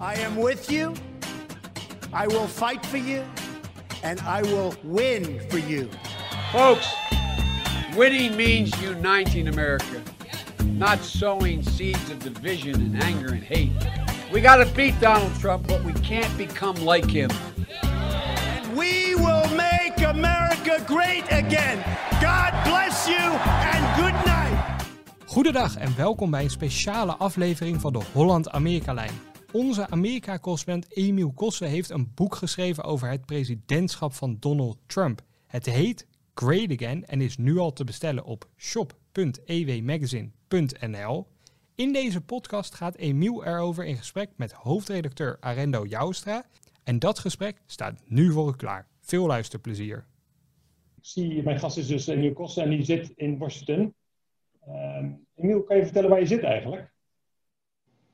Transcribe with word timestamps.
I 0.00 0.14
am 0.14 0.36
with 0.36 0.70
you. 0.70 0.94
I 2.12 2.28
will 2.28 2.46
fight 2.46 2.86
for 2.86 2.98
you. 2.98 3.24
And 4.04 4.20
I 4.20 4.42
will 4.42 4.74
win 4.84 5.40
for 5.50 5.58
you. 5.58 5.90
Folks, 6.52 6.86
winning 7.96 8.36
means 8.36 8.70
uniting 8.80 9.48
America, 9.48 10.00
not 10.64 11.00
sowing 11.00 11.64
seeds 11.64 12.10
of 12.10 12.20
division 12.20 12.74
and 12.74 13.02
anger 13.02 13.32
and 13.32 13.42
hate. 13.42 13.72
We 14.32 14.40
got 14.40 14.56
to 14.64 14.66
beat 14.74 15.00
Donald 15.00 15.34
Trump, 15.40 15.66
but 15.66 15.82
we 15.82 15.92
can't 15.94 16.36
become 16.38 16.76
like 16.76 17.10
him. 17.10 17.30
And 17.82 18.76
we 18.76 19.16
will 19.16 19.48
make 19.56 20.00
America 20.00 20.80
great 20.86 21.24
again. 21.32 21.82
God 22.20 22.52
bless 22.64 23.08
you 23.08 23.16
and 23.16 23.96
good 23.96 24.14
night. 24.26 24.84
Goedendag 25.26 25.76
en 25.76 25.96
welkom 25.96 26.30
bij 26.30 26.44
een 26.44 26.50
speciale 26.50 27.12
aflevering 27.12 27.80
van 27.80 27.92
de 27.92 28.00
Holland-Amerika-lijn. 28.12 29.27
Onze 29.52 29.88
Amerika-correspondent 29.88 30.96
Emiel 30.96 31.32
Kossen 31.32 31.68
heeft 31.68 31.90
een 31.90 32.14
boek 32.14 32.34
geschreven 32.34 32.84
over 32.84 33.10
het 33.10 33.26
presidentschap 33.26 34.12
van 34.12 34.36
Donald 34.40 34.78
Trump. 34.86 35.22
Het 35.46 35.66
heet 35.66 36.06
Great 36.34 36.70
Again 36.70 37.06
en 37.06 37.20
is 37.20 37.36
nu 37.36 37.58
al 37.58 37.72
te 37.72 37.84
bestellen 37.84 38.24
op 38.24 38.48
shop.ewmagazine.nl. 38.56 41.26
In 41.74 41.92
deze 41.92 42.20
podcast 42.20 42.74
gaat 42.74 42.96
Emiel 42.96 43.44
erover 43.44 43.84
in 43.84 43.96
gesprek 43.96 44.30
met 44.36 44.52
hoofdredacteur 44.52 45.36
Arendo 45.40 45.86
Joustra. 45.86 46.44
En 46.84 46.98
dat 46.98 47.18
gesprek 47.18 47.60
staat 47.66 48.00
nu 48.04 48.32
voor 48.32 48.48
u 48.48 48.52
klaar. 48.56 48.86
Veel 49.00 49.26
luisterplezier. 49.26 50.06
Ik 50.96 51.06
zie, 51.06 51.42
mijn 51.42 51.58
gast 51.58 51.76
is 51.76 51.86
dus 51.86 52.06
Emiel 52.06 52.32
Kossen 52.32 52.62
en 52.62 52.70
die 52.70 52.84
zit 52.84 53.12
in 53.16 53.38
Washington. 53.38 53.94
Uh, 54.66 55.04
Emiel, 55.34 55.62
kan 55.62 55.76
je 55.76 55.84
vertellen 55.84 56.10
waar 56.10 56.20
je 56.20 56.26
zit 56.26 56.42
eigenlijk? 56.42 56.96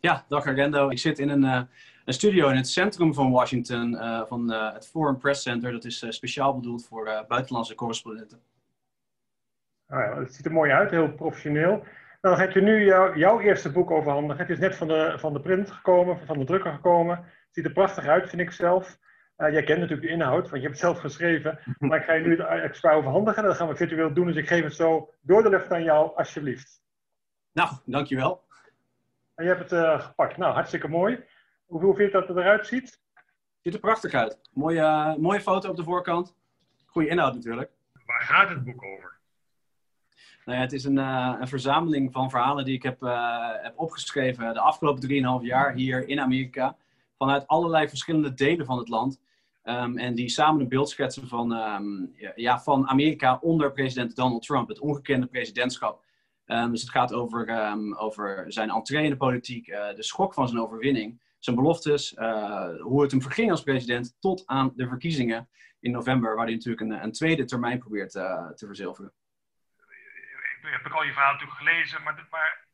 Ja, 0.04 0.24
dag 0.28 0.46
Arendo. 0.46 0.88
Ik 0.88 0.98
zit 0.98 1.18
in 1.18 1.28
een, 1.28 1.42
uh, 1.42 1.62
een 2.04 2.12
studio 2.12 2.48
in 2.48 2.56
het 2.56 2.68
centrum 2.68 3.14
van 3.14 3.30
Washington, 3.30 3.92
uh, 3.92 4.24
van 4.26 4.52
uh, 4.52 4.72
het 4.72 4.88
Foreign 4.88 5.18
Press 5.18 5.42
Center. 5.42 5.72
Dat 5.72 5.84
is 5.84 6.06
speciaal 6.08 6.54
bedoeld 6.54 6.86
voor 6.86 7.24
buitenlandse 7.28 7.74
correspondenten. 7.74 8.38
Oh 9.88 9.98
ja, 9.98 10.18
het 10.18 10.34
ziet 10.34 10.46
er 10.46 10.52
mooi 10.52 10.70
uit, 10.70 10.90
heel 10.90 11.12
professioneel. 11.12 11.70
Nou, 11.70 11.86
dan 12.20 12.36
gaat 12.36 12.52
je 12.52 12.60
nu 12.60 12.84
jou, 12.84 13.18
jouw 13.18 13.40
eerste 13.40 13.72
boek 13.72 13.90
overhandigen. 13.90 14.46
Het 14.46 14.50
is 14.50 14.58
net 14.58 14.76
van 14.76 14.88
de, 14.88 15.14
van 15.18 15.32
de 15.32 15.40
print 15.40 15.70
gekomen, 15.70 16.26
van 16.26 16.38
de 16.38 16.44
drukker 16.44 16.72
gekomen. 16.72 17.16
Het 17.16 17.48
ziet 17.50 17.64
er 17.64 17.72
prachtig 17.72 18.06
uit, 18.06 18.28
vind 18.28 18.42
ik 18.42 18.50
zelf. 18.50 18.98
jij 19.36 19.62
kent 19.62 19.80
natuurlijk 19.80 20.08
de 20.08 20.14
inhoud, 20.14 20.50
want 20.50 20.62
je 20.62 20.68
hebt 20.68 20.80
het 20.80 20.90
zelf 20.90 20.98
geschreven. 20.98 21.58
Maar 21.78 21.98
ik 21.98 22.04
ga 22.04 22.12
je 22.12 22.24
nu 22.24 22.36
het 22.36 22.62
extra 22.62 22.92
overhandigen. 22.92 23.42
Dat 23.42 23.56
gaan 23.56 23.68
we 23.68 23.76
virtueel 23.76 24.14
doen, 24.14 24.26
dus 24.26 24.36
ik 24.36 24.48
geef 24.48 24.64
het 24.64 24.74
zo 24.74 25.14
door 25.20 25.42
de 25.42 25.48
lucht 25.48 25.72
aan 25.72 25.84
jou, 25.84 26.16
alsjeblieft. 26.16 26.82
Nou, 27.52 27.70
dankjewel. 27.84 28.44
En 29.34 29.44
je 29.44 29.50
hebt 29.50 29.70
het 29.70 29.72
uh, 29.72 30.00
gepakt. 30.00 30.36
Nou, 30.36 30.52
hartstikke 30.52 30.88
mooi. 30.88 31.24
Hoe, 31.66 31.80
hoe 31.80 31.94
vind 31.94 32.12
je 32.12 32.18
dat 32.18 32.28
het 32.28 32.36
eruit 32.36 32.66
ziet? 32.66 33.00
Ziet 33.60 33.74
er 33.74 33.80
prachtig 33.80 34.14
uit. 34.14 34.38
Mooie, 34.52 34.80
uh, 34.80 35.14
mooie 35.14 35.40
foto 35.40 35.70
op 35.70 35.76
de 35.76 35.84
voorkant. 35.84 36.34
Goede 36.86 37.08
inhoud 37.08 37.34
natuurlijk. 37.34 37.70
Waar 38.06 38.20
gaat 38.20 38.48
het 38.48 38.64
boek 38.64 38.84
over? 38.84 39.12
Nou 40.44 40.58
ja, 40.58 40.64
het 40.64 40.72
is 40.72 40.84
een, 40.84 40.96
uh, 40.96 41.36
een 41.40 41.48
verzameling 41.48 42.12
van 42.12 42.30
verhalen 42.30 42.64
die 42.64 42.74
ik 42.74 42.82
heb, 42.82 43.00
heb 43.62 43.72
opgeschreven 43.76 44.54
de 44.54 44.60
afgelopen 44.60 45.40
3,5 45.40 45.46
jaar 45.46 45.72
hier 45.72 46.08
in 46.08 46.20
Amerika. 46.20 46.76
Vanuit 47.16 47.46
allerlei 47.46 47.88
verschillende 47.88 48.34
delen 48.34 48.66
van 48.66 48.78
het 48.78 48.88
land. 48.88 49.20
Um, 49.64 49.98
en 49.98 50.14
die 50.14 50.28
samen 50.28 50.60
een 50.60 50.68
beeld 50.68 50.88
schetsen 50.88 51.28
van, 51.28 51.52
um, 51.52 52.14
ja, 52.34 52.60
van 52.60 52.88
Amerika 52.88 53.38
onder 53.40 53.72
president 53.72 54.16
Donald 54.16 54.42
Trump. 54.42 54.68
Het 54.68 54.78
ongekende 54.78 55.26
presidentschap 55.26 56.04
Um, 56.46 56.70
dus 56.70 56.80
het 56.80 56.90
gaat 56.90 57.12
over, 57.12 57.48
um, 57.48 57.94
over 57.96 58.52
zijn 58.52 58.70
entree 58.70 59.04
in 59.04 59.10
de 59.10 59.16
politiek, 59.16 59.68
uh, 59.68 59.94
de 59.94 60.02
schok 60.02 60.34
van 60.34 60.48
zijn 60.48 60.60
overwinning, 60.60 61.20
zijn 61.38 61.56
beloftes, 61.56 62.12
uh, 62.12 62.80
hoe 62.80 63.02
het 63.02 63.10
hem 63.10 63.22
verging 63.22 63.50
als 63.50 63.62
president, 63.62 64.16
tot 64.20 64.42
aan 64.46 64.72
de 64.76 64.88
verkiezingen 64.88 65.48
in 65.80 65.90
november, 65.90 66.36
waar 66.36 66.44
hij 66.44 66.54
natuurlijk 66.54 66.82
een, 66.82 67.02
een 67.02 67.12
tweede 67.12 67.44
termijn 67.44 67.78
probeert 67.78 68.14
uh, 68.14 68.48
te 68.50 68.66
verzilveren. 68.66 69.12
Ik 70.62 70.80
heb 70.82 70.92
al 70.92 71.04
je 71.04 71.12
verhaal 71.12 71.32
natuurlijk 71.32 71.58
gelezen, 71.58 72.02
maar, 72.02 72.26
maar 72.30 72.66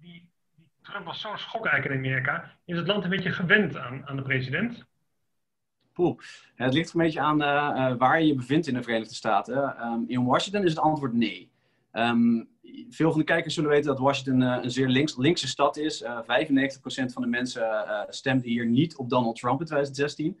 die, 0.00 0.28
die 0.56 0.68
Trump 0.82 1.04
was 1.06 1.20
zo'n 1.20 1.38
schok 1.38 1.66
eigenlijk 1.66 2.00
in 2.00 2.06
Amerika. 2.06 2.56
Is 2.64 2.76
het 2.76 2.86
land 2.86 3.04
een 3.04 3.10
beetje 3.10 3.32
gewend 3.32 3.76
aan, 3.76 4.06
aan 4.06 4.16
de 4.16 4.22
president? 4.22 4.86
Poeh. 5.92 6.18
Het 6.54 6.72
ligt 6.72 6.94
een 6.94 7.00
beetje 7.00 7.20
aan 7.20 7.38
waar 7.98 8.20
je 8.20 8.26
je 8.26 8.34
bevindt 8.34 8.66
in 8.66 8.74
de 8.74 8.82
Verenigde 8.82 9.14
Staten. 9.14 9.86
Um, 9.86 10.04
in 10.08 10.24
Washington 10.24 10.64
is 10.64 10.70
het 10.70 10.80
antwoord 10.80 11.12
nee. 11.12 11.50
Um, 11.92 12.48
veel 12.88 13.10
van 13.10 13.18
de 13.18 13.26
kijkers 13.26 13.54
zullen 13.54 13.70
weten 13.70 13.86
dat 13.86 13.98
Washington 13.98 14.40
uh, 14.40 14.58
een 14.62 14.70
zeer 14.70 14.88
links, 14.88 15.16
linkse 15.16 15.48
stad 15.48 15.76
is. 15.76 16.02
Uh, 16.02 16.20
95% 16.20 16.24
van 17.12 17.22
de 17.22 17.28
mensen 17.28 17.62
uh, 17.62 18.00
stemde 18.08 18.48
hier 18.48 18.66
niet 18.66 18.96
op 18.96 19.10
Donald 19.10 19.36
Trump 19.36 19.60
in 19.60 19.66
2016. 19.66 20.38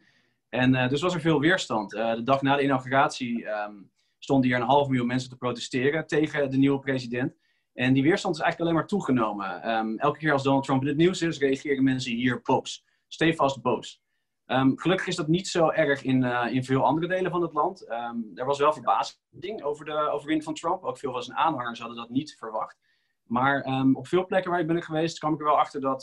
En 0.48 0.88
dus 0.88 1.00
was 1.00 1.14
er 1.14 1.20
veel 1.20 1.40
weerstand. 1.40 1.90
de 1.90 2.20
dag 2.24 2.42
na 2.42 2.56
de 2.56 2.62
inauguratie 2.62 3.46
um, 3.46 3.90
stonden 4.18 4.50
hier 4.50 4.60
een 4.60 4.66
half 4.66 4.88
miljoen 4.88 5.06
mensen 5.06 5.30
te 5.30 5.36
protesteren 5.36 6.06
tegen 6.06 6.50
de 6.50 6.56
nieuwe 6.56 6.78
president. 6.78 7.34
En 7.74 7.92
die 7.92 8.02
weerstand 8.02 8.34
is 8.34 8.40
eigenlijk 8.40 8.70
alleen 8.70 8.80
maar 8.80 8.90
toegenomen. 8.90 9.70
Um, 9.70 9.98
elke 9.98 10.18
keer 10.18 10.32
als 10.32 10.42
Donald 10.42 10.64
Trump 10.64 10.82
in 10.82 10.88
het 10.88 10.96
nieuws 10.96 11.22
is, 11.22 11.38
reageren 11.38 11.84
mensen 11.84 12.12
hier 12.12 12.40
boos. 12.42 12.84
Stevast 13.08 13.62
boos. 13.62 14.02
Um, 14.46 14.78
gelukkig 14.78 15.06
is 15.06 15.16
dat 15.16 15.28
niet 15.28 15.48
zo 15.48 15.70
erg 15.70 16.02
in, 16.02 16.22
uh, 16.22 16.46
in 16.50 16.64
veel 16.64 16.84
andere 16.84 17.06
delen 17.06 17.30
van 17.30 17.42
het 17.42 17.52
land. 17.52 17.90
Um, 17.90 18.30
er 18.34 18.44
was 18.44 18.58
wel 18.58 18.72
verbazing 18.72 19.62
over 19.62 19.84
de 19.84 19.92
overwinning 19.92 20.44
van 20.44 20.54
Trump. 20.54 20.84
Ook 20.84 20.98
veel 20.98 21.12
van 21.12 21.22
zijn 21.22 21.38
aanhangers 21.38 21.78
hadden 21.78 21.96
dat 21.96 22.08
niet 22.08 22.36
verwacht. 22.38 22.78
Maar 23.22 23.66
um, 23.66 23.96
op 23.96 24.06
veel 24.06 24.26
plekken 24.26 24.50
waar 24.50 24.60
ik 24.60 24.66
ben 24.66 24.82
geweest, 24.82 25.18
kwam 25.18 25.32
ik 25.32 25.38
er 25.38 25.44
wel 25.44 25.58
achter 25.58 25.80
dat, 25.80 26.02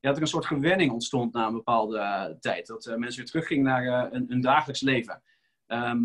ja, 0.00 0.12
er 0.12 0.20
een 0.20 0.26
soort 0.26 0.46
gewenning 0.46 0.92
ontstond 0.92 1.32
na 1.32 1.46
een 1.46 1.52
bepaalde 1.52 2.36
tijd. 2.40 2.66
Dat 2.66 2.86
uh, 2.86 2.96
mensen 2.96 3.20
weer 3.20 3.30
teruggingen 3.30 3.64
naar 3.64 4.10
hun, 4.10 4.24
hun, 4.28 4.40
dagelijks 4.40 4.80
leven. 4.80 5.22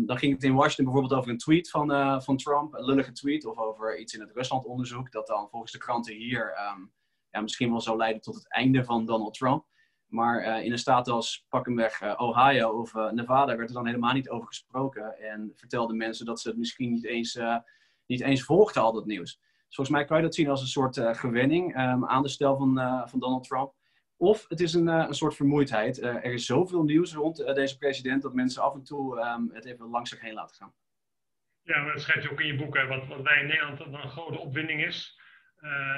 dan 0.06 0.18
ging 0.18 0.32
het 0.32 0.42
in 0.42 0.54
Washington 0.54 0.84
bijvoorbeeld 0.84 1.20
over 1.20 1.30
een 1.30 1.38
tweet 1.38 1.70
van, 1.70 2.22
van 2.22 2.36
Trump, 2.36 2.74
een 2.74 2.84
lullige 2.84 3.12
tweet, 3.12 3.44
of 3.44 3.58
over 3.58 3.98
iets 3.98 4.14
in 4.14 4.20
het 4.20 4.32
Ruslandonderzoek, 4.34 5.10
dat 5.10 5.26
dan 5.26 5.48
volgens 5.48 5.72
de 5.72 5.78
kranten 5.78 6.14
hier 6.14 6.54
ja, 7.30 7.40
misschien 7.40 7.70
wel 7.70 7.80
zou 7.80 7.96
leiden 7.96 8.22
tot 8.22 8.34
het 8.34 8.52
einde 8.52 8.84
van 8.84 9.06
Donald 9.06 9.34
Trump. 9.34 9.64
Maar 10.12 10.46
uh, 10.46 10.64
in 10.64 10.72
een 10.72 10.78
staat 10.78 11.08
als 11.08 11.46
pak 11.48 11.66
uh, 11.66 12.14
Ohio 12.16 12.68
of 12.68 12.94
uh, 12.94 13.10
Nevada 13.10 13.56
werd 13.56 13.68
er 13.68 13.74
dan 13.74 13.86
helemaal 13.86 14.12
niet 14.12 14.28
over 14.28 14.46
gesproken. 14.46 15.18
En 15.18 15.52
vertelden 15.56 15.96
mensen 15.96 16.26
dat 16.26 16.40
ze 16.40 16.48
het 16.48 16.58
misschien 16.58 16.90
niet 16.90 17.04
eens, 17.04 17.38
niet 18.06 18.20
eens 18.20 18.42
volgden, 18.42 18.82
al 18.82 18.92
dat 18.92 19.06
nieuws. 19.06 19.36
Dus 19.66 19.74
volgens 19.74 19.96
mij 19.96 20.04
kan 20.04 20.16
je 20.16 20.22
dat 20.22 20.34
zien 20.34 20.48
als 20.48 20.60
een 20.60 20.66
soort 20.66 20.98
gewenning 20.98 21.76
um, 21.76 22.06
aan 22.06 22.22
de 22.22 22.28
stijl 22.28 22.56
van, 22.56 22.74
van 23.08 23.18
Donald 23.18 23.44
Trump. 23.44 23.74
Of 24.16 24.44
het 24.48 24.60
is 24.60 24.74
een, 24.74 24.86
een 24.86 25.14
soort 25.14 25.34
vermoeidheid. 25.34 26.02
er 26.02 26.24
is 26.24 26.46
zoveel 26.46 26.82
nieuws 26.82 27.14
rond 27.14 27.36
deze 27.36 27.78
president 27.78 28.22
dat 28.22 28.34
mensen 28.34 28.62
af 28.62 28.74
en 28.74 28.82
toe 28.82 29.20
um, 29.20 29.50
het 29.52 29.64
even 29.64 29.86
langs 29.86 30.10
zich 30.10 30.20
heen 30.20 30.34
laten 30.34 30.56
gaan. 30.56 30.74
Ja, 31.62 31.92
dat 31.92 32.00
schrijf 32.00 32.22
je 32.22 32.30
ook 32.30 32.40
in 32.40 32.46
je 32.46 32.56
boek. 32.56 32.76
Hè, 32.76 32.86
wat, 32.86 33.06
wat 33.06 33.22
wij 33.22 33.40
in 33.40 33.46
Nederland 33.46 33.80
een 33.80 34.10
grote 34.10 34.38
opwinding 34.38 34.84
is. 34.84 35.20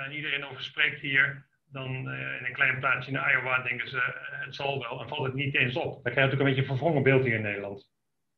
en 0.04 0.12
iedereen 0.12 0.44
over 0.44 0.62
spreekt 0.62 1.00
hier 1.00 1.46
dan 1.74 2.08
uh, 2.08 2.36
in 2.38 2.44
een 2.44 2.52
klein 2.52 2.78
plaatsje 2.78 3.10
in 3.10 3.20
Iowa 3.30 3.62
denken 3.62 3.88
ze, 3.88 3.96
uh, 3.96 4.44
het 4.44 4.54
zal 4.54 4.78
wel, 4.78 5.00
en 5.00 5.08
valt 5.08 5.24
het 5.24 5.34
niet 5.34 5.54
eens 5.54 5.76
op. 5.76 5.92
Dan 5.92 6.12
krijg 6.12 6.14
je 6.14 6.20
natuurlijk 6.20 6.40
een 6.40 6.46
beetje 6.46 6.60
een 6.60 6.76
verwrongen 6.76 7.02
beeld 7.02 7.24
hier 7.24 7.34
in 7.34 7.42
Nederland. 7.42 7.90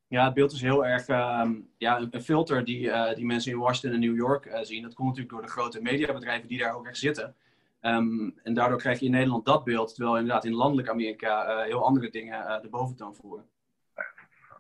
Ja, 0.09 0.25
het 0.25 0.35
beeld 0.35 0.53
is 0.53 0.61
heel 0.61 0.87
erg 0.87 1.09
um, 1.09 1.69
ja, 1.79 1.99
een, 2.11 2.21
filter 2.21 2.65
die, 2.65 2.87
uh, 2.87 3.15
die 3.15 3.25
mensen 3.25 3.53
in 3.53 3.59
Washington 3.59 3.93
en 3.93 4.07
New 4.07 4.17
York 4.17 4.59
zien. 4.63 4.83
Dat 4.83 4.95
komt 4.95 5.09
natuurlijk 5.09 5.35
door 5.35 5.43
de 5.43 5.53
grote 5.53 5.83
mediabedrijven 5.83 6.49
die 6.49 6.59
daar 6.59 6.75
ook 6.75 6.87
echt 6.87 6.99
zitten. 6.99 7.37
Um, 7.81 8.39
en 8.43 8.55
daardoor 8.55 8.79
krijg 8.79 8.99
je 8.99 9.05
in 9.05 9.11
Nederland 9.11 9.45
dat 9.45 9.65
beeld, 9.65 9.95
terwijl 9.95 10.17
inderdaad 10.17 10.45
in 10.45 10.55
landelijk 10.55 10.89
Amerika 10.89 11.63
heel 11.63 11.85
andere 11.85 12.11
dingen 12.11 12.63
de 12.63 12.69
boventoon 12.69 13.15
voeren. 13.15 13.47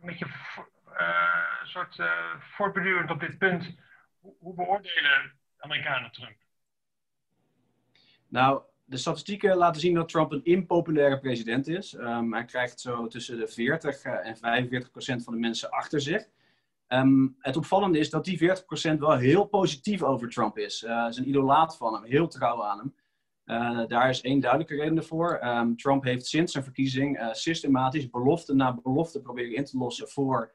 Een 0.00 0.06
beetje 0.06 0.26
een 1.62 1.66
soort 1.68 2.02
voortbedurend 2.38 3.10
op 3.10 3.20
dit 3.20 3.38
punt. 3.38 3.76
Hoe, 4.20 4.34
hoe 4.38 4.54
beoordelen 4.54 5.32
Amerikanen 5.58 6.12
Trump? 6.12 6.36
Nou, 8.36 8.62
de 8.84 8.96
statistieken 8.96 9.56
laten 9.56 9.80
zien 9.80 9.94
dat 9.94 10.08
Trump 10.08 10.32
een 10.32 10.44
impopulaire 10.44 11.18
president 11.18 11.68
is. 11.68 11.92
Um, 11.92 12.32
hij 12.32 12.44
krijgt 12.44 12.80
zo 12.80 13.06
tussen 13.06 13.38
de 13.38 13.48
40 13.48 14.04
uh, 14.04 14.26
en 14.26 14.36
45 14.36 14.90
procent 14.90 15.24
van 15.24 15.32
de 15.32 15.38
mensen 15.38 15.70
achter 15.70 16.00
zich. 16.00 16.28
Um, 16.88 17.36
het 17.38 17.56
opvallende 17.56 17.98
is 17.98 18.10
dat 18.10 18.24
die 18.24 18.36
40 18.36 18.64
procent 18.64 19.00
wel 19.00 19.16
heel 19.16 19.44
positief 19.44 20.02
over 20.02 20.28
Trump 20.28 20.58
is. 20.58 20.82
Uh, 20.82 21.06
is 21.08 21.16
een 21.16 21.28
idolaat 21.28 21.76
van 21.76 21.94
hem, 21.94 22.04
heel 22.04 22.28
trouw 22.28 22.64
aan 22.64 22.78
hem. 22.78 22.94
Uh, 23.44 23.86
daar 23.86 24.08
is 24.08 24.20
één 24.20 24.40
duidelijke 24.40 24.76
reden 24.76 25.04
voor. 25.04 25.40
Um, 25.44 25.76
Trump 25.76 26.04
heeft 26.04 26.26
sinds 26.26 26.52
zijn 26.52 26.64
verkiezing 26.64 27.28
systematisch 27.32 28.10
belofte 28.10 28.54
na 28.54 28.74
belofte 28.82 29.20
proberen 29.20 29.54
in 29.54 29.64
te 29.64 29.78
lossen 29.78 30.08
voor 30.08 30.52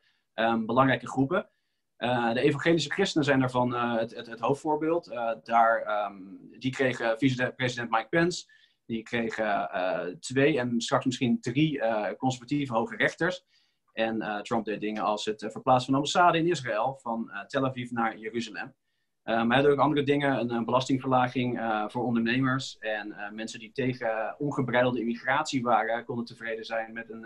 belangrijke 0.66 1.08
groepen. 1.08 1.50
Uh, 2.02 2.34
de 2.34 2.42
evangelische 2.42 2.90
christenen 2.90 3.26
zijn 3.26 3.40
daarvan 3.40 3.74
uh, 3.74 3.98
het, 3.98 4.16
het, 4.16 4.28
het, 4.28 4.40
hoofdvoorbeeld. 4.40 5.12
Uh, 5.12 5.32
daar, 5.44 6.06
um, 6.06 6.40
die 6.60 6.72
kregen 6.72 7.18
vice-president 7.18 7.90
Mike 7.90 8.08
Pence. 8.10 8.46
Die 8.86 9.04
kregen 9.04 9.70
twee 10.20 10.60
en 10.60 10.82
straks 10.82 11.06
misschien 11.06 11.42
drie 11.42 11.82
conservatieve 12.18 12.74
hoge 12.74 12.96
rechters. 12.96 13.46
En 13.94 14.42
Trump 14.44 14.66
deed 14.66 14.82
dingen 14.82 15.04
als 15.04 15.26
het 15.26 15.48
verplaatsen 15.52 15.86
van 15.86 15.96
ambassade 15.96 16.38
in 16.38 16.48
Israël 16.48 17.00
van 17.02 17.32
Tel 17.48 17.66
Aviv 17.66 17.92
naar 17.92 18.18
Jeruzalem. 18.18 18.76
maar 19.24 19.52
hij 19.52 19.62
doet 19.62 19.72
ook 19.72 19.80
andere 19.80 20.04
dingen, 20.04 20.52
een, 20.52 20.66
belastingverlaging 20.66 21.60
voor 21.88 22.04
ondernemers. 22.04 22.78
En 22.78 23.16
mensen 23.34 23.60
die 23.60 23.72
tegen 23.72 24.36
ongebreidelde 24.38 25.00
immigratie 25.00 25.62
waren, 25.62 26.06
konden 26.06 26.26
tevreden 26.26 26.66
zijn 26.66 26.94
met 26.94 27.10
een, 27.10 27.26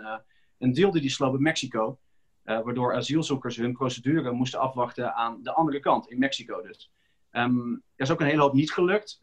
een 0.58 0.72
deal 0.72 0.90
die 0.90 1.00
die 1.00 1.10
sloot 1.10 1.34
in 1.34 1.42
Mexico. 1.42 1.98
Waardoor 2.46 2.94
asielzoekers 2.94 3.56
hun 3.56 3.72
procedure 3.72 4.32
moesten 4.32 4.60
afwachten 4.60 5.14
aan 5.14 5.42
de 5.42 5.52
andere 5.52 5.80
kant, 5.80 6.10
in 6.10 6.18
Mexico 6.18 6.62
dus. 6.62 6.92
Um, 7.32 7.82
is 7.96 8.10
ook 8.10 8.20
een 8.20 8.26
hele 8.26 8.40
hoop 8.40 8.52
niet 8.52 8.72
gelukt. 8.72 9.18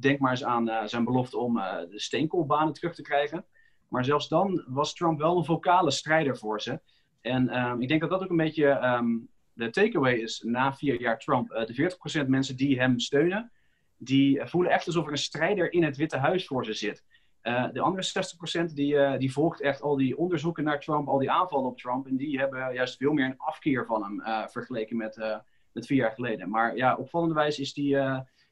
denk 0.00 0.18
maar 0.18 0.30
eens 0.30 0.44
aan 0.44 0.88
zijn 0.88 1.04
belofte 1.04 1.38
om 1.38 1.54
de 1.90 2.00
steenkoolbanen 2.00 2.72
terug 2.72 2.94
te 2.94 3.02
krijgen. 3.02 3.44
Maar 3.88 4.04
zelfs 4.04 4.28
dan 4.28 4.64
was 4.66 4.94
Trump 4.94 5.18
wel 5.18 5.36
een 5.36 5.44
vocale 5.44 5.90
strijder 5.90 6.36
voor 6.36 6.60
ze. 6.60 6.80
En 7.20 7.48
ehm, 7.48 7.80
ik 7.80 7.88
denk 7.88 8.00
dat 8.00 8.10
dat 8.10 8.22
ook 8.22 8.30
een 8.30 8.36
beetje 8.36 8.68
ehm, 8.68 9.16
de 9.52 9.70
takeaway 9.70 10.14
is 10.14 10.42
na 10.46 10.74
vier 10.74 11.00
jaar 11.00 11.18
Trump. 11.18 11.48
De 11.48 12.24
40% 12.24 12.28
mensen 12.28 12.56
die 12.56 12.78
hem 12.78 12.98
steunen, 12.98 13.52
die 13.96 14.40
voelen 14.44 14.72
echt 14.72 14.86
alsof 14.86 15.06
er 15.06 15.12
een 15.12 15.18
strijder 15.18 15.72
in 15.72 15.82
het 15.82 15.96
Witte 15.96 16.16
Huis 16.16 16.46
voor 16.46 16.64
ze 16.64 16.72
zit. 16.72 17.04
Uh, 17.42 17.64
de 17.72 17.80
andere 17.80 18.26
60% 18.70 18.72
die, 18.74 18.94
uh, 18.94 19.18
die 19.18 19.32
volgt 19.32 19.60
echt 19.60 19.82
al 19.82 19.96
die 19.96 20.18
onderzoeken 20.18 20.64
naar 20.64 20.80
Trump, 20.80 21.08
al 21.08 21.18
die 21.18 21.30
aanvallen 21.30 21.70
op 21.70 21.78
Trump. 21.78 22.06
En 22.06 22.16
die 22.16 22.38
hebben 22.38 22.74
juist 22.74 22.96
veel 22.96 23.12
meer 23.12 23.24
een 23.24 23.38
afkeer 23.38 23.86
van 23.86 24.02
hem 24.02 24.48
vergeleken 24.50 24.96
met, 24.96 25.42
met 25.72 25.86
vier 25.86 25.96
jaar 25.96 26.12
geleden. 26.12 26.48
Maar 26.48 26.76
ja, 26.76 26.96
opvallende 26.96 27.34
wijze 27.34 27.60
is 27.60 27.72
die, 27.72 27.96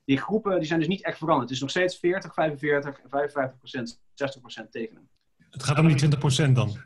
die 0.05 0.19
groepen 0.19 0.59
die 0.59 0.67
zijn 0.67 0.79
dus 0.79 0.89
niet 0.89 1.05
echt 1.05 1.19
veranderd. 1.19 1.49
Het 1.49 1.55
is 1.55 1.61
nog 1.61 1.71
steeds 1.71 1.99
40, 1.99 2.35
45, 2.35 3.01
55%, 3.01 3.03
60% 4.67 4.71
tegen 4.71 4.95
hem. 4.95 5.09
Het 5.51 5.63
gaat 5.63 5.79
om 5.79 5.89
die 5.89 6.49
20% 6.49 6.53
dan? 6.53 6.77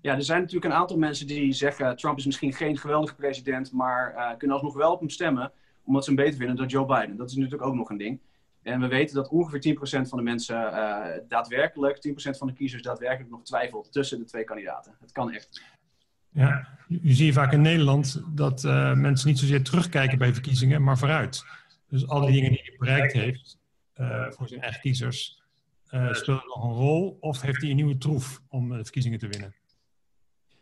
Ja, 0.00 0.14
er 0.14 0.22
zijn 0.22 0.40
natuurlijk 0.40 0.72
een 0.72 0.78
aantal 0.78 0.98
mensen 0.98 1.26
die 1.26 1.52
zeggen: 1.52 1.96
Trump 1.96 2.18
is 2.18 2.26
misschien 2.26 2.52
geen 2.52 2.78
geweldige 2.78 3.14
president, 3.14 3.72
maar 3.72 4.36
kunnen 4.36 4.56
alsnog 4.56 4.76
wel 4.76 4.92
op 4.92 5.00
hem 5.00 5.10
stemmen, 5.10 5.52
omdat 5.84 6.04
ze 6.04 6.10
hem 6.10 6.24
beter 6.24 6.38
vinden 6.38 6.56
dan 6.56 6.66
Joe 6.66 6.86
Biden. 6.86 7.16
Dat 7.16 7.30
is 7.30 7.36
natuurlijk 7.36 7.62
ook 7.62 7.74
nog 7.74 7.90
een 7.90 7.96
ding. 7.96 8.20
En 8.68 8.80
we 8.80 8.86
weten 8.86 9.14
dat 9.14 9.28
ongeveer 9.28 9.76
10% 10.04 10.08
van 10.08 10.18
de 10.18 10.24
mensen 10.24 10.56
uh, 10.56 11.06
daadwerkelijk, 11.28 11.96
10% 12.08 12.10
van 12.38 12.46
de 12.46 12.52
kiezers 12.52 12.82
daadwerkelijk 12.82 13.30
nog 13.30 13.42
twijfelt 13.42 13.92
tussen 13.92 14.18
de 14.18 14.24
twee 14.24 14.44
kandidaten. 14.44 14.96
Het 15.00 15.12
kan 15.12 15.32
echt. 15.32 15.62
Ja, 16.28 16.68
je 16.88 17.14
ziet 17.14 17.34
vaak 17.34 17.52
in 17.52 17.60
Nederland 17.60 18.22
dat 18.34 18.64
uh, 18.64 18.94
mensen 18.94 19.28
niet 19.28 19.38
zozeer 19.38 19.62
terugkijken 19.62 20.18
bij 20.18 20.32
verkiezingen, 20.32 20.82
maar 20.82 20.98
vooruit. 20.98 21.44
Dus 21.88 22.08
al 22.08 22.20
die 22.20 22.32
dingen 22.32 22.50
die 22.50 22.62
hij 22.64 22.76
bereikt 22.78 23.12
heeft 23.12 23.58
voor 24.28 24.48
zijn 24.48 24.60
eigen 24.60 24.80
kiezers, 24.80 25.42
uh, 25.90 26.12
speelt 26.12 26.46
nog 26.46 26.64
een 26.64 26.72
rol 26.72 27.16
of 27.20 27.40
heeft 27.40 27.60
hij 27.60 27.70
een 27.70 27.76
nieuwe 27.76 27.98
troef 27.98 28.42
om 28.48 28.68
de 28.68 28.82
verkiezingen 28.82 29.18
te 29.18 29.28
winnen? 29.28 29.54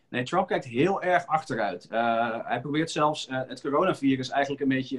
Nee, 0.09 0.23
Trump 0.23 0.47
kijkt 0.47 0.65
heel 0.65 1.01
erg 1.01 1.25
achteruit. 1.25 1.87
Uh, 1.91 2.45
hij 2.45 2.61
probeert 2.61 2.91
zelfs 2.91 3.29
uh, 3.29 3.41
het 3.47 3.61
coronavirus 3.61 4.29
eigenlijk 4.29 4.61
een 4.61 4.67
beetje 4.67 4.97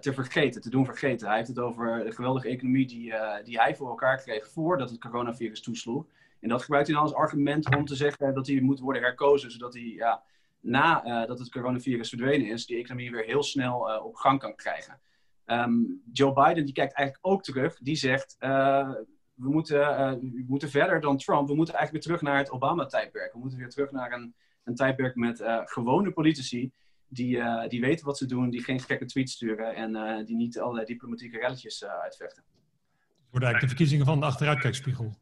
te 0.00 0.12
vergeten, 0.12 0.60
te 0.60 0.70
doen 0.70 0.84
vergeten. 0.84 1.26
Hij 1.26 1.36
heeft 1.36 1.48
het 1.48 1.58
over 1.58 2.04
de 2.04 2.12
geweldige 2.12 2.48
economie 2.48 2.86
die, 2.86 3.12
die 3.44 3.60
hij 3.60 3.76
voor 3.76 3.88
elkaar 3.88 4.22
kreeg 4.22 4.48
voordat 4.48 4.90
het 4.90 5.00
coronavirus 5.00 5.62
toesloeg. 5.62 6.06
En 6.40 6.48
dat 6.48 6.62
gebruikt 6.62 6.86
hij 6.86 6.96
dan 6.96 7.04
als 7.06 7.14
argument 7.14 7.76
om 7.76 7.84
te 7.84 7.94
zeggen 7.94 8.34
dat 8.34 8.46
hij 8.46 8.60
moet 8.60 8.80
worden 8.80 9.02
herkozen, 9.02 9.50
zodat 9.50 9.74
hij 9.74 9.82
ja, 9.82 10.22
nadat 10.60 11.28
dat 11.28 11.38
het 11.38 11.50
coronavirus 11.50 12.08
verdwenen 12.08 12.46
is, 12.46 12.66
die 12.66 12.78
economie 12.78 13.10
weer 13.10 13.24
heel 13.24 13.42
snel 13.42 14.00
op 14.04 14.14
gang 14.14 14.40
kan 14.40 14.54
krijgen. 14.54 15.00
Um, 15.46 16.02
Joe 16.12 16.32
Biden 16.32 16.64
die 16.64 16.74
kijkt 16.74 16.94
eigenlijk 16.94 17.26
ook 17.26 17.42
terug. 17.42 17.78
Die 17.78 17.96
zegt, 17.96 18.36
we, 18.38 19.06
moeten, 19.34 19.78
we 20.20 20.44
moeten 20.46 20.70
verder 20.70 21.00
dan 21.00 21.16
Trump. 21.16 21.48
We 21.48 21.54
moeten 21.54 21.74
eigenlijk 21.74 22.04
weer 22.04 22.16
terug 22.16 22.30
naar 22.30 22.38
het 22.42 22.50
Obama-tijdperk. 22.50 23.32
We 23.32 23.38
moeten 23.38 23.58
weer 23.58 23.68
terug 23.68 23.90
naar 23.90 24.12
een, 24.12 24.34
een 24.64 24.74
tijdperk 24.74 25.14
met 25.14 25.42
gewone 25.64 26.10
politici... 26.10 26.70
Die, 27.08 27.42
die 27.68 27.80
weten 27.80 28.06
wat 28.06 28.18
ze 28.18 28.26
doen, 28.26 28.50
die 28.50 28.64
geen 28.64 28.80
gekke 28.80 29.04
tweets 29.04 29.32
sturen... 29.32 29.74
en 29.74 30.24
die 30.24 30.36
niet 30.36 30.60
allerlei 30.60 30.86
diplomatieke 30.86 31.38
relletjes 31.38 31.84
uitvechten. 31.84 32.42
Het 32.42 33.30
worden 33.30 33.48
eigenlijk 33.48 33.60
de 33.60 33.68
verkiezingen 33.68 34.06
van 34.06 34.20
de 34.20 34.26
achteruitkijkspiegel. 34.26 35.16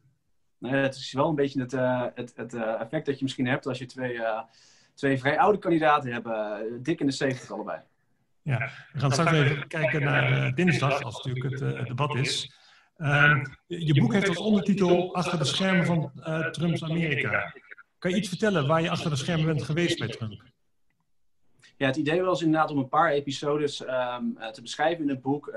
Nee, 0.57 0.73
het 0.73 0.95
is 0.95 1.13
wel 1.13 1.29
een 1.29 1.35
beetje 1.35 1.61
het, 1.61 1.71
het, 2.15 2.33
het 2.35 2.53
effect 2.53 3.05
dat 3.05 3.17
je 3.17 3.23
misschien 3.23 3.47
hebt... 3.47 3.67
als 3.67 3.77
je 3.77 3.85
twee, 3.85 4.19
twee 4.93 5.17
vrij 5.17 5.39
oude 5.39 5.59
kandidaten 5.59 6.11
hebt, 6.11 6.85
dik 6.85 6.99
in 6.99 7.05
de 7.05 7.11
70 7.11 7.51
allebei. 7.51 7.81
Ja, 8.45 8.69
we 8.93 8.99
gaan 8.99 9.11
straks 9.11 9.31
even 9.31 9.67
kijken 9.67 10.03
naar 10.03 10.55
dinsdag, 10.55 11.01
als 11.01 11.23
natuurlijk 11.23 11.77
het, 11.77 11.87
debat 11.87 12.15
is. 12.15 12.53
Uh, 12.97 13.43
je 13.67 13.93
boek 13.93 14.13
heeft 14.13 14.27
als 14.27 14.37
ondertitel 14.37 15.15
Achter 15.15 15.37
de 15.37 15.45
schermen 15.45 15.85
van 15.85 16.11
Trumps 16.51 16.83
Amerika. 16.83 17.53
Kan 17.99 18.11
je 18.11 18.17
iets 18.17 18.27
vertellen 18.27 18.67
waar 18.67 18.81
je 18.81 18.89
achter 18.89 19.09
de 19.09 19.15
schermen 19.15 19.45
bent 19.45 19.63
geweest 19.63 19.99
bij 19.99 20.07
Trump? 20.07 20.43
Ja, 21.77 21.87
het 21.87 21.95
idee 21.95 22.21
was 22.21 22.41
inderdaad 22.41 22.71
om 22.71 22.77
een 22.77 22.89
paar 22.89 23.11
episodes 23.11 23.81
um, 23.81 24.37
te 24.51 24.61
beschrijven 24.61 25.03
in 25.03 25.09
het 25.09 25.21
boek, 25.21 25.51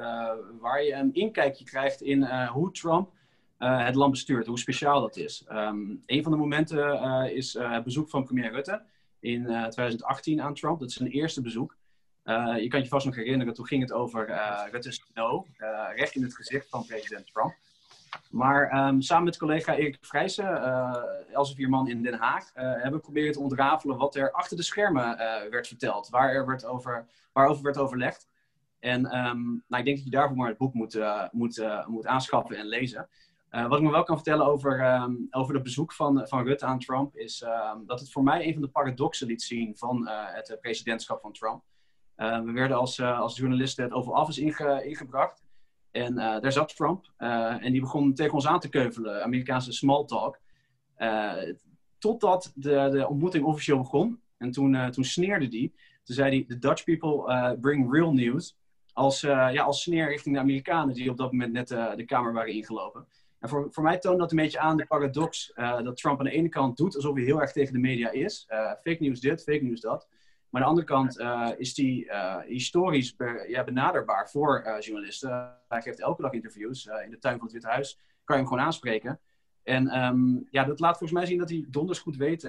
waar 0.60 0.82
je 0.82 0.92
een 0.92 1.14
inkijkje 1.14 1.64
krijgt 1.64 2.02
in 2.02 2.46
hoe 2.46 2.70
Trump 2.70 3.10
het 3.58 3.94
land 3.94 4.10
bestuurt, 4.10 4.46
hoe 4.46 4.58
speciaal 4.58 5.00
dat 5.00 5.16
is. 5.16 5.44
Um, 5.50 6.02
een 6.06 6.22
van 6.22 6.32
de 6.32 6.38
momenten 6.38 7.34
is 7.34 7.52
het 7.52 7.84
bezoek 7.84 8.08
van 8.08 8.24
premier 8.24 8.52
Rutte 8.52 8.82
in 9.20 9.44
2018 9.44 10.40
aan 10.40 10.54
Trump. 10.54 10.78
Dat 10.78 10.88
is 10.88 10.94
zijn 10.94 11.10
eerste 11.10 11.42
bezoek. 11.42 11.76
Je 12.58 12.66
kan 12.68 12.82
je 12.82 12.88
vast 12.88 13.06
nog 13.06 13.14
herinneren, 13.14 13.54
toen 13.54 13.66
ging 13.66 13.82
het 13.82 13.92
over 13.92 14.26
Rutte's 14.70 15.04
no, 15.14 15.46
recht 15.94 16.14
in 16.14 16.22
het 16.22 16.34
gezicht 16.34 16.68
van 16.68 16.86
president 16.86 17.26
Trump. 17.32 17.54
Maar 18.30 18.88
um, 18.88 19.00
samen 19.00 19.24
met 19.24 19.36
collega 19.36 19.74
Erik 19.74 19.98
Vrijsen, 20.00 20.62
Elsevierman 21.32 21.88
in 21.88 22.02
Den 22.02 22.18
Haag, 22.18 22.50
hebben 22.54 22.92
we 22.92 22.98
proberen 22.98 23.32
te 23.32 23.40
ontrafelen 23.40 23.96
wat 23.96 24.14
er 24.14 24.32
achter 24.32 24.56
de 24.56 24.62
schermen 24.62 25.16
werd 25.50 25.66
verteld, 25.66 26.08
waar 26.08 26.30
er 26.30 26.66
over, 26.66 27.06
waarover 27.32 27.62
werd 27.62 27.78
overlegd. 27.78 28.28
En 28.78 29.16
um, 29.16 29.64
nou, 29.68 29.80
ik 29.80 29.84
denk 29.84 29.96
dat 29.96 30.04
je 30.04 30.10
daarvoor 30.10 30.36
maar 30.36 30.48
het 30.48 30.58
boek 30.58 30.74
moet, 30.74 30.98
moet, 31.30 31.64
moet 31.86 32.06
aanschaffen 32.06 32.56
en 32.56 32.66
lezen. 32.66 33.08
wat 33.50 33.78
ik 33.78 33.84
me 33.84 33.90
wel 33.90 34.02
kan 34.02 34.16
vertellen 34.16 34.46
over, 34.46 34.94
um, 34.94 35.26
over 35.30 35.54
het 35.54 35.62
bezoek 35.62 35.92
van, 35.92 36.28
van 36.28 36.44
Rutte 36.44 36.66
aan 36.66 36.78
Trump, 36.78 37.16
is 37.16 37.44
dat 37.86 38.00
het 38.00 38.12
voor 38.12 38.22
mij 38.22 38.46
een 38.46 38.52
van 38.52 38.62
de 38.62 38.68
paradoxen 38.68 39.26
liet 39.26 39.42
zien 39.42 39.76
van 39.76 40.08
het 40.08 40.56
presidentschap 40.60 41.20
van 41.20 41.32
Trump. 41.32 41.62
Uh, 42.18 42.40
we 42.40 42.52
werden 42.52 42.76
als, 42.76 42.98
uh, 42.98 43.20
als 43.20 43.36
journalisten 43.36 43.84
het 43.84 43.92
Oval 43.92 44.20
Office 44.20 44.40
inge, 44.40 44.84
ingebracht. 44.84 45.42
En 45.90 46.12
uh, 46.12 46.40
daar 46.40 46.52
zat 46.52 46.76
Trump. 46.76 47.12
en 47.60 47.72
die 47.72 47.80
begon 47.80 48.14
tegen 48.14 48.34
ons 48.34 48.46
aan 48.46 48.60
te 48.60 48.68
keuvelen, 48.68 49.22
Amerikaanse 49.24 49.72
small 49.72 50.04
talk. 50.04 50.38
totdat 51.98 52.52
de, 52.54 52.88
de 52.92 53.08
ontmoeting 53.08 53.44
officieel 53.44 53.78
begon. 53.78 54.20
En 54.38 54.50
toen, 54.50 54.90
toen 54.90 55.04
sneerde 55.04 55.48
die. 55.48 55.74
Toen 56.04 56.14
zei 56.14 56.30
hij, 56.30 56.44
the 56.48 56.58
Dutch 56.58 56.84
people 56.84 57.56
bring 57.60 57.92
real 57.92 58.12
news. 58.12 58.56
Als, 58.92 59.20
ja, 59.20 59.62
als 59.62 59.82
sneer 59.82 60.08
richting 60.08 60.34
de 60.34 60.40
Amerikanen 60.40 60.94
die 60.94 61.10
op 61.10 61.16
dat 61.16 61.32
moment 61.32 61.52
net 61.52 61.68
de 61.68 62.04
kamer 62.06 62.32
waren 62.32 62.52
ingelopen. 62.52 63.06
En 63.38 63.48
voor, 63.48 63.66
voor 63.70 63.82
mij 63.82 63.98
toont 63.98 64.18
dat 64.18 64.30
een 64.30 64.36
beetje 64.36 64.58
aan 64.58 64.76
de 64.76 64.86
paradox 64.86 65.52
dat 65.82 65.96
Trump 65.96 66.18
aan 66.18 66.24
de 66.24 66.30
ene 66.30 66.48
kant 66.48 66.76
doet 66.76 66.94
alsof 66.94 67.14
hij 67.14 67.24
heel 67.24 67.40
erg 67.40 67.52
tegen 67.52 67.72
de 67.72 67.78
media 67.78 68.10
is. 68.10 68.46
fake 68.82 68.96
news 68.98 69.20
dit, 69.20 69.42
fake 69.42 69.62
news 69.62 69.80
dat. 69.80 70.08
Maar 70.50 70.62
aan 70.62 70.74
de 70.74 70.82
andere 70.82 70.86
kant 70.86 71.18
uh, 71.20 71.48
is 71.56 71.74
die 71.74 72.04
uh, 72.04 72.36
historisch 72.38 73.16
benaderbaar 73.64 74.30
voor 74.30 74.64
uh, 74.66 74.80
journalisten. 74.80 75.56
Hij 75.68 75.82
geeft 75.82 76.00
elke 76.00 76.22
dag 76.22 76.32
interviews 76.32 76.86
in 77.04 77.10
de 77.10 77.18
tuin 77.18 77.36
van 77.36 77.44
het 77.44 77.52
Witte 77.52 77.68
Huis. 77.68 78.00
Kan 78.24 78.36
je 78.36 78.42
hem 78.42 78.50
gewoon 78.50 78.64
aanspreken. 78.64 79.20
En 79.62 80.04
um, 80.04 80.46
ja, 80.50 80.64
dat 80.64 80.80
laat 80.80 80.98
volgens 80.98 81.18
mij 81.18 81.26
zien 81.26 81.38
dat 81.38 81.48
hij 81.48 81.64
donders 81.68 81.98
goed 81.98 82.16
weet 82.16 82.40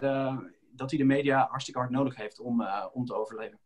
dat 0.71 0.89
hij 0.89 0.99
de 0.99 1.05
media 1.05 1.47
hartstikke 1.49 1.79
hard 1.79 1.91
nodig 1.91 2.15
heeft 2.15 2.39
om, 2.39 2.67
om 2.93 3.05
te 3.05 3.15
overleven. 3.15 3.59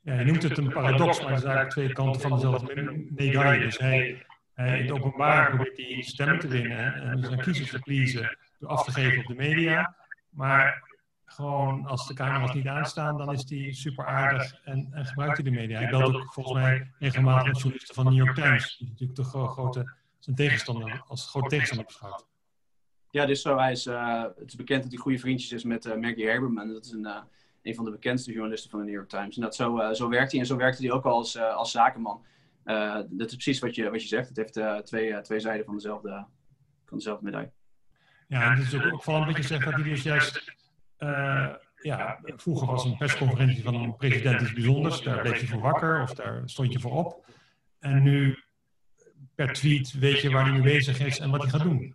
Ja, 0.00 0.14
je 0.14 0.24
noemt 0.24 0.42
het 0.42 0.58
een 0.58 0.72
paradox, 0.72 1.22
maar 1.22 1.32
het 1.32 1.40
zijn 1.40 1.56
eigenlijk 1.56 1.70
twee 1.70 1.92
kanten 1.92 2.20
van 2.20 2.30
dezelfde 2.30 3.06
medaille. 3.10 3.64
Dus 3.64 3.78
hij, 3.78 4.26
hij 4.54 4.78
in 4.78 4.84
het 4.84 4.92
openbaar 4.92 5.48
probeert 5.48 5.76
hij 5.76 6.02
stemmen 6.02 6.38
te 6.38 6.48
winnen 6.48 6.94
en 6.94 7.24
zijn 7.24 7.40
kiezers 7.40 7.70
te 7.70 7.78
pleasen 7.78 8.38
door 8.58 8.68
af 8.68 8.84
te 8.84 8.92
geven 8.92 9.18
op 9.18 9.26
de 9.26 9.34
media. 9.34 9.96
Maar 10.30 10.90
gewoon 11.32 11.86
als 11.86 12.06
de 12.06 12.14
camera's 12.14 12.54
niet 12.54 12.66
aanstaan, 12.66 13.16
dan 13.16 13.32
is 13.32 13.50
hij 13.50 13.72
super 13.72 14.06
aardig 14.06 14.60
en, 14.64 14.88
en 14.90 15.06
gebruikt 15.06 15.36
hij 15.36 15.44
de 15.44 15.50
media. 15.50 15.78
Hij 15.78 15.90
belt 15.90 16.14
ook 16.14 16.32
volgens 16.32 16.54
mij 16.54 16.92
regelmatig 16.98 17.46
met 17.46 17.58
journalisten 17.58 17.94
van 17.94 18.04
de 18.04 18.10
New 18.10 18.24
York 18.24 18.34
Times, 18.34 18.76
die 18.76 18.88
natuurlijk 18.88 19.18
de 19.18 19.24
grote, 19.24 19.92
zijn 20.18 20.36
tegenstander 20.36 21.02
als 21.06 21.28
groot 21.28 21.48
tegenstander 21.48 21.86
beschouwt. 21.86 22.26
Ja, 23.10 23.26
dus 23.26 23.42
zo. 23.42 23.58
Hij 23.58 23.72
is, 23.72 23.86
uh, 23.86 24.22
het 24.22 24.48
is 24.48 24.56
bekend 24.56 24.82
dat 24.82 24.92
hij 24.92 25.00
goede 25.00 25.18
vriendjes 25.18 25.52
is 25.52 25.64
met 25.64 25.84
uh, 25.84 25.94
Maggie 25.94 26.30
Haberman. 26.30 26.72
Dat 26.72 26.84
is 26.84 26.90
een, 26.90 27.06
uh, 27.06 27.16
een 27.62 27.74
van 27.74 27.84
de 27.84 27.90
bekendste 27.90 28.32
journalisten 28.32 28.70
van 28.70 28.78
de 28.78 28.84
New 28.84 28.94
York 28.94 29.08
Times. 29.08 29.36
En 29.36 29.42
dat 29.42 29.54
zo, 29.54 29.92
zo 29.92 30.08
werkt 30.08 30.30
hij. 30.30 30.40
En 30.40 30.46
zo 30.46 30.56
werkte 30.56 30.82
hij 30.82 30.92
ook 30.92 31.04
al 31.04 31.14
als, 31.14 31.38
als 31.38 31.70
zakenman. 31.70 32.24
dat 33.10 33.28
is 33.28 33.34
precies 33.34 33.58
wat 33.58 33.74
je, 33.74 33.90
wat 33.90 34.02
je 34.02 34.08
zegt. 34.08 34.28
Het 34.28 34.36
heeft 34.36 34.86
twee, 34.86 35.20
twee 35.20 35.40
zijden 35.40 35.64
van 35.64 35.74
dezelfde, 35.74 36.26
van 36.84 36.96
dezelfde 36.96 37.24
medaille. 37.24 37.52
Ja, 38.28 38.50
en 38.50 38.56
het 38.56 38.72
is 38.72 38.74
ook 38.74 38.92
opvallend 38.92 39.26
wat 39.26 39.36
je 39.36 39.42
zegt 39.42 39.64
dat 39.64 39.74
hij 39.74 39.82
dus 39.82 40.02
juist 40.02 40.54
ja, 41.82 42.18
vroeger 42.22 42.66
was 42.66 42.84
een 42.84 42.96
persconferentie 42.96 43.62
van 43.62 43.74
een 43.74 43.96
president 43.96 44.40
iets 44.40 44.52
bijzonders. 44.52 45.02
Daar 45.02 45.20
bleef 45.20 45.40
je 45.40 45.46
voor 45.46 45.60
wakker 45.60 46.02
of 46.02 46.14
daar 46.14 46.42
stond 46.44 46.72
je 46.72 46.80
voor 46.80 46.92
op. 46.92 47.26
En 47.78 48.02
nu 48.02 48.38
per 49.34 49.52
tweet 49.52 49.98
weet 49.98 50.20
je 50.20 50.30
waar 50.30 50.44
hij 50.44 50.52
mee 50.52 50.62
bezig 50.62 51.00
is 51.00 51.18
en 51.18 51.30
wat 51.30 51.40
hij 51.40 51.50
gaat 51.50 51.62
doen. 51.62 51.94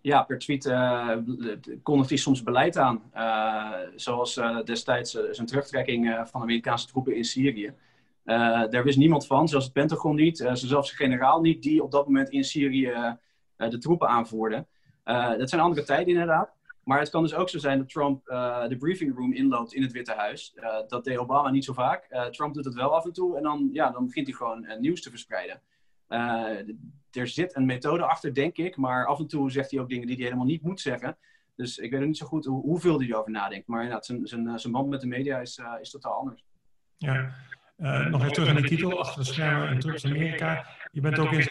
Ja, 0.00 0.22
per 0.22 0.38
tweet 0.38 0.64
uh, 0.64 1.16
kondigt 1.82 2.08
hij 2.08 2.18
soms 2.18 2.42
beleid 2.42 2.76
aan. 2.76 3.02
zoals 3.96 4.40
destijds 4.64 5.18
zijn 5.30 5.46
terugtrekking 5.46 6.22
van 6.24 6.42
Amerikaanse 6.42 6.86
troepen 6.86 7.16
in 7.16 7.24
Syrië. 7.24 7.74
daar 8.24 8.84
wist 8.84 8.98
niemand 8.98 9.26
van, 9.26 9.48
zelfs 9.48 9.64
het 9.64 9.74
Pentagon 9.74 10.14
niet, 10.14 10.48
zelfs 10.52 10.90
de 10.90 10.96
generaal 10.96 11.40
niet, 11.40 11.62
die 11.62 11.82
op 11.82 11.90
dat 11.90 12.06
moment 12.06 12.28
in 12.28 12.44
Syrië 12.44 13.16
de 13.56 13.78
troepen 13.78 14.08
aanvoerde. 14.08 14.66
dat 15.38 15.48
zijn 15.48 15.60
andere 15.60 15.84
tijden 15.84 16.12
inderdaad. 16.12 16.54
Maar 16.84 16.98
het 16.98 17.10
kan 17.10 17.22
dus 17.22 17.34
ook 17.34 17.48
zo 17.48 17.58
zijn 17.58 17.78
dat 17.78 17.88
Trump 17.88 18.28
uh, 18.28 18.68
de 18.68 18.76
briefing 18.76 19.16
room 19.16 19.32
inloopt 19.32 19.74
in 19.74 19.82
het 19.82 19.92
Witte 19.92 20.12
Huis. 20.12 20.52
Uh, 20.56 20.76
dat 20.88 21.04
deed 21.04 21.18
Obama 21.18 21.50
niet 21.50 21.64
zo 21.64 21.72
vaak. 21.72 22.06
Uh, 22.10 22.24
Trump 22.24 22.54
doet 22.54 22.64
het 22.64 22.74
wel 22.74 22.94
af 22.94 23.04
en 23.04 23.12
toe 23.12 23.36
en 23.36 23.42
dan, 23.42 23.68
ja, 23.72 23.90
dan 23.90 24.06
begint 24.06 24.26
hij 24.26 24.36
gewoon 24.36 24.66
nieuws 24.80 25.02
te 25.02 25.10
verspreiden. 25.10 25.60
er 27.10 27.26
zit 27.28 27.56
een 27.56 27.66
methode 27.66 28.04
achter, 28.04 28.34
denk 28.34 28.56
ik, 28.56 28.76
maar 28.76 29.06
af 29.06 29.18
en 29.18 29.26
toe 29.26 29.50
zegt 29.50 29.70
hij 29.70 29.80
ook 29.80 29.88
dingen 29.88 30.06
die 30.06 30.16
hij 30.16 30.24
helemaal 30.24 30.46
niet 30.46 30.62
moet 30.62 30.80
zeggen. 30.80 31.16
Dus 31.56 31.78
ik 31.78 31.90
weet 31.90 32.00
ook 32.00 32.06
niet 32.06 32.16
zo 32.16 32.26
goed 32.26 32.44
hoe, 32.44 32.62
hoeveel 32.62 32.98
hij 32.98 33.08
erover 33.08 33.30
nadenkt. 33.30 33.66
Maar 33.66 33.82
inderdaad, 33.82 34.06
zijn, 34.06 34.26
zijn, 34.26 34.58
zijn 34.58 34.72
band 34.72 34.88
met 34.88 35.00
de 35.00 35.06
media 35.06 35.38
is, 35.38 35.60
is 35.80 35.90
totaal 35.90 36.18
anders. 36.18 36.44
Ja, 36.96 37.30
nog 38.10 38.20
even 38.20 38.32
terug 38.32 38.48
aan 38.48 38.56
die 38.56 38.64
titel, 38.64 38.98
achter 38.98 39.24
de 39.24 39.32
schermen 39.32 39.68
in 39.72 39.80
Trump's 39.80 40.04
Amerika. 40.04 40.66
Je 40.90 41.00
bent 41.00 41.18
ook 41.18 41.32
in, 41.32 41.48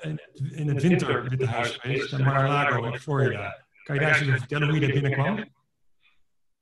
in, 0.00 0.20
in, 0.50 0.68
het 0.68 0.82
winter 0.82 1.28
Witte 1.28 1.46
Huis 1.46 1.76
geweest, 1.76 2.12
in 2.12 2.24
Mar-a-Lago 2.24 2.84
in 2.84 2.98
Florida. 2.98 3.66
Kan 3.88 3.96
je 3.96 4.02
daar 4.02 4.20
eens 4.20 4.38
vertellen 4.38 4.68
hoe 4.68 4.80
je 4.80 4.86
daar 4.86 4.92
binnenkwam? 4.92 5.44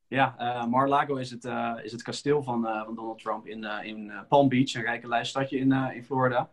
Ja, 0.06 0.34
uh, 0.38 0.66
Mar-a-Lago 0.66 1.16
is 1.16 1.30
het, 1.30 1.44
uh, 1.44 1.72
is 1.82 1.92
het 1.92 2.02
kasteel 2.02 2.42
van, 2.42 2.66
uh, 2.66 2.84
van 2.84 2.94
Donald 2.94 3.18
Trump 3.18 3.46
in, 3.46 3.64
in 3.64 4.12
Palm 4.28 4.48
Beach, 4.48 4.74
een 4.74 4.82
rijke 4.82 5.24
stadje 5.24 5.58
in, 5.58 5.72
in 5.72 6.04
Florida. 6.04 6.48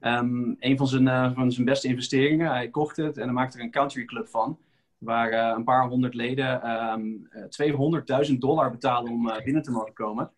Um, 0.00 0.56
een 0.58 0.76
van 0.76 0.86
zijn, 0.86 1.34
van 1.34 1.52
zijn 1.52 1.66
beste 1.66 1.88
investeringen. 1.88 2.50
Hij 2.50 2.68
kocht 2.68 2.96
het 2.96 3.16
en 3.16 3.22
hij 3.22 3.32
maakte 3.32 3.58
er 3.58 3.64
een 3.64 3.70
country 3.70 4.04
club 4.04 4.28
van. 4.28 4.58
Waar 4.98 5.56
een 5.56 5.64
paar 5.64 5.88
honderd 5.88 6.14
leden 6.14 6.70
um, 6.70 7.28
ehm, 7.30 8.30
200.000 8.30 8.38
dollar 8.38 8.70
betalen 8.70 9.12
om 9.12 9.32
binnen 9.44 9.62
te 9.62 9.70
mogen 9.70 9.92
komen. 9.92 10.30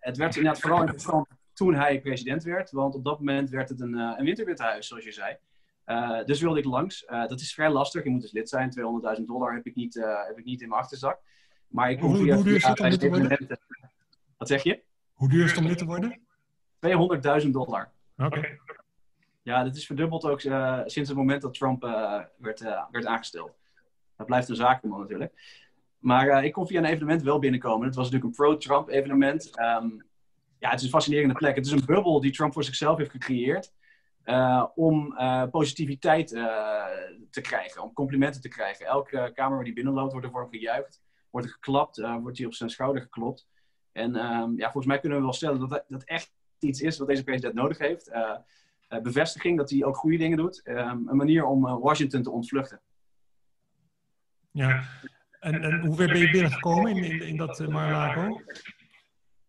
het 0.00 0.16
werd 0.16 0.36
inderdaad 0.36 0.60
vooral 0.60 0.80
interessant 0.80 1.26
toen 1.52 1.74
hij 1.74 2.00
president 2.00 2.42
werd, 2.42 2.70
want 2.70 2.94
op 2.94 3.04
dat 3.04 3.18
moment 3.18 3.50
werd 3.50 3.68
het 3.68 3.80
een, 3.80 3.94
een 3.94 4.24
winterwithuis, 4.24 4.86
zoals 4.86 5.04
je 5.04 5.12
zei. 5.12 5.36
Uh, 5.86 6.24
dus 6.24 6.40
wilde 6.40 6.58
ik 6.58 6.64
langs. 6.64 7.04
Uh, 7.08 7.26
dat 7.26 7.40
is 7.40 7.54
vrij 7.54 7.70
lastig. 7.70 8.04
Je 8.04 8.10
moet 8.10 8.20
dus 8.20 8.32
lid 8.32 8.48
zijn. 8.48 8.70
200.000 9.18 9.24
dollar 9.24 9.54
heb 9.54 9.66
ik, 9.66 9.74
niet, 9.74 9.94
uh, 9.94 10.26
heb 10.26 10.38
ik 10.38 10.44
niet 10.44 10.62
in 10.62 10.68
mijn 10.68 10.80
achterzak. 10.80 11.20
Maar 11.68 11.90
ik 11.90 12.00
hoe, 12.00 12.16
via, 12.16 12.34
hoe 12.34 12.44
duur 12.44 12.56
is 12.56 12.66
het 12.66 12.80
om 12.80 12.86
lid 12.86 13.00
te 13.00 13.08
worden? 13.08 13.58
Wat 14.36 14.48
zeg 14.48 14.62
je? 14.62 14.82
Hoe 15.12 15.28
duur 15.28 15.44
is 15.44 15.50
het 15.50 15.60
om 15.60 15.66
lid 15.66 15.78
te 15.78 15.84
worden? 15.84 16.20
200.000 17.44 17.50
dollar. 17.50 17.90
Oké. 18.16 18.58
Ja, 19.42 19.64
dat 19.64 19.76
is 19.76 19.86
verdubbeld 19.86 20.24
ook 20.24 20.40
sinds 20.40 21.08
het 21.08 21.14
moment 21.14 21.42
dat 21.42 21.54
Trump 21.54 21.82
werd, 22.36 22.60
werd 22.90 23.06
aangesteld. 23.06 23.58
Dat 24.16 24.26
blijft 24.26 24.48
een 24.48 24.56
zakenman 24.56 25.00
natuurlijk. 25.00 25.62
Maar 25.98 26.44
ik 26.44 26.52
kon 26.52 26.66
via 26.66 26.78
een 26.78 26.84
evenement 26.84 27.22
wel 27.22 27.38
binnenkomen. 27.38 27.86
Het 27.86 27.96
was 27.96 28.10
natuurlijk 28.10 28.30
een 28.30 28.44
pro-Trump 28.44 28.88
evenement. 28.88 29.58
Um, 29.60 30.04
ja, 30.58 30.70
het 30.70 30.78
is 30.78 30.84
een 30.84 30.90
fascinerende 30.90 31.34
plek. 31.34 31.56
Het 31.56 31.66
is 31.66 31.72
een 31.72 31.84
bubbel 31.86 32.20
die 32.20 32.32
Trump 32.32 32.52
voor 32.52 32.64
zichzelf 32.64 32.98
heeft 32.98 33.10
gecreëerd. 33.10 33.72
Uh, 34.24 34.66
om 34.74 35.12
uh, 35.12 35.44
positiviteit 35.50 36.32
uh, 36.32 36.44
te 37.30 37.40
krijgen, 37.40 37.82
om 37.82 37.92
complimenten 37.92 38.40
te 38.40 38.48
krijgen. 38.48 38.86
Elke 38.86 39.30
kamer 39.34 39.54
waar 39.54 39.64
die 39.64 39.74
binnenloopt 39.74 40.12
wordt 40.12 40.26
ervoor 40.26 40.48
gejuicht, 40.50 41.02
wordt 41.30 41.46
er 41.46 41.52
geklapt, 41.52 41.96
wordt 42.20 42.38
hij 42.38 42.46
op 42.46 42.54
zijn 42.54 42.70
schouder 42.70 43.02
geklopt. 43.02 43.48
En 43.92 44.16
um, 44.16 44.56
ja, 44.56 44.64
volgens 44.64 44.86
mij 44.86 44.98
kunnen 44.98 45.18
we 45.18 45.24
wel 45.24 45.32
stellen 45.32 45.68
dat 45.68 45.84
dat 45.88 46.04
echt 46.04 46.32
iets 46.58 46.80
is 46.80 46.98
wat 46.98 47.08
deze 47.08 47.24
president 47.24 47.54
nodig 47.54 47.78
heeft. 47.78 48.12
bevestiging 49.02 49.58
dat 49.58 49.70
hij 49.70 49.84
ook 49.84 49.96
goede 49.96 50.16
dingen 50.16 50.36
doet. 50.36 50.62
Um, 50.64 51.08
een 51.08 51.16
manier 51.16 51.44
om 51.44 51.80
Washington 51.80 52.22
te 52.22 52.30
ontvluchten. 52.30 52.80
Ja, 54.50 54.82
en, 55.40 55.62
en 55.62 55.86
hoe 55.86 55.96
ver 55.96 56.06
ben 56.06 56.18
je 56.18 56.30
binnengekomen 56.30 56.96
in, 56.96 57.04
in, 57.04 57.22
in 57.22 57.36
dat 57.36 57.68
Mar-a-Lago? 57.68 58.40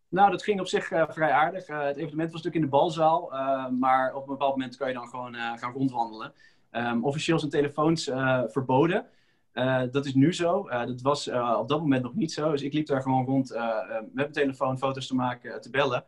Nou, 0.10 0.32
dat 0.32 0.44
ging 0.44 0.60
op 0.60 0.68
zich 0.68 0.92
uh, 0.92 1.04
vrij 1.08 1.32
aardig. 1.32 1.70
Uh, 1.70 1.84
het 1.84 1.98
evenement 1.98 2.32
was 2.32 2.44
natuurlijk 2.44 2.56
in 2.56 2.62
de 2.62 2.78
balzaal, 2.78 3.34
uh, 3.34 3.70
maar 3.70 4.14
op 4.14 4.22
een 4.22 4.28
bepaald 4.28 4.56
moment 4.56 4.78
kan 4.78 4.88
je 4.88 4.94
dan 4.94 5.08
gewoon 5.08 5.36
gaan 5.36 5.74
rondwandelen. 5.74 6.34
Um, 6.72 7.06
officieel 7.06 7.40
zijn 7.40 7.52
telefoons 7.52 8.04
verboden. 8.48 9.06
dat 9.92 10.06
is 10.06 10.14
nu 10.14 10.34
zo. 10.34 10.70
dat 10.70 11.02
was 11.02 11.28
op 11.58 11.68
dat 11.68 11.80
moment 11.80 12.04
nog 12.04 12.16
niet 12.16 12.32
zo. 12.32 12.52
Dus 12.52 12.62
ik 12.62 12.74
liep 12.74 12.86
daar 12.88 13.02
gewoon 13.02 13.26
rond 13.26 13.50
met 14.00 14.14
mijn 14.14 14.32
telefoon 14.32 14.78
foto's 14.78 15.08
te 15.08 15.16
maken, 15.16 15.62
te 15.62 15.70
bellen. 15.70 16.04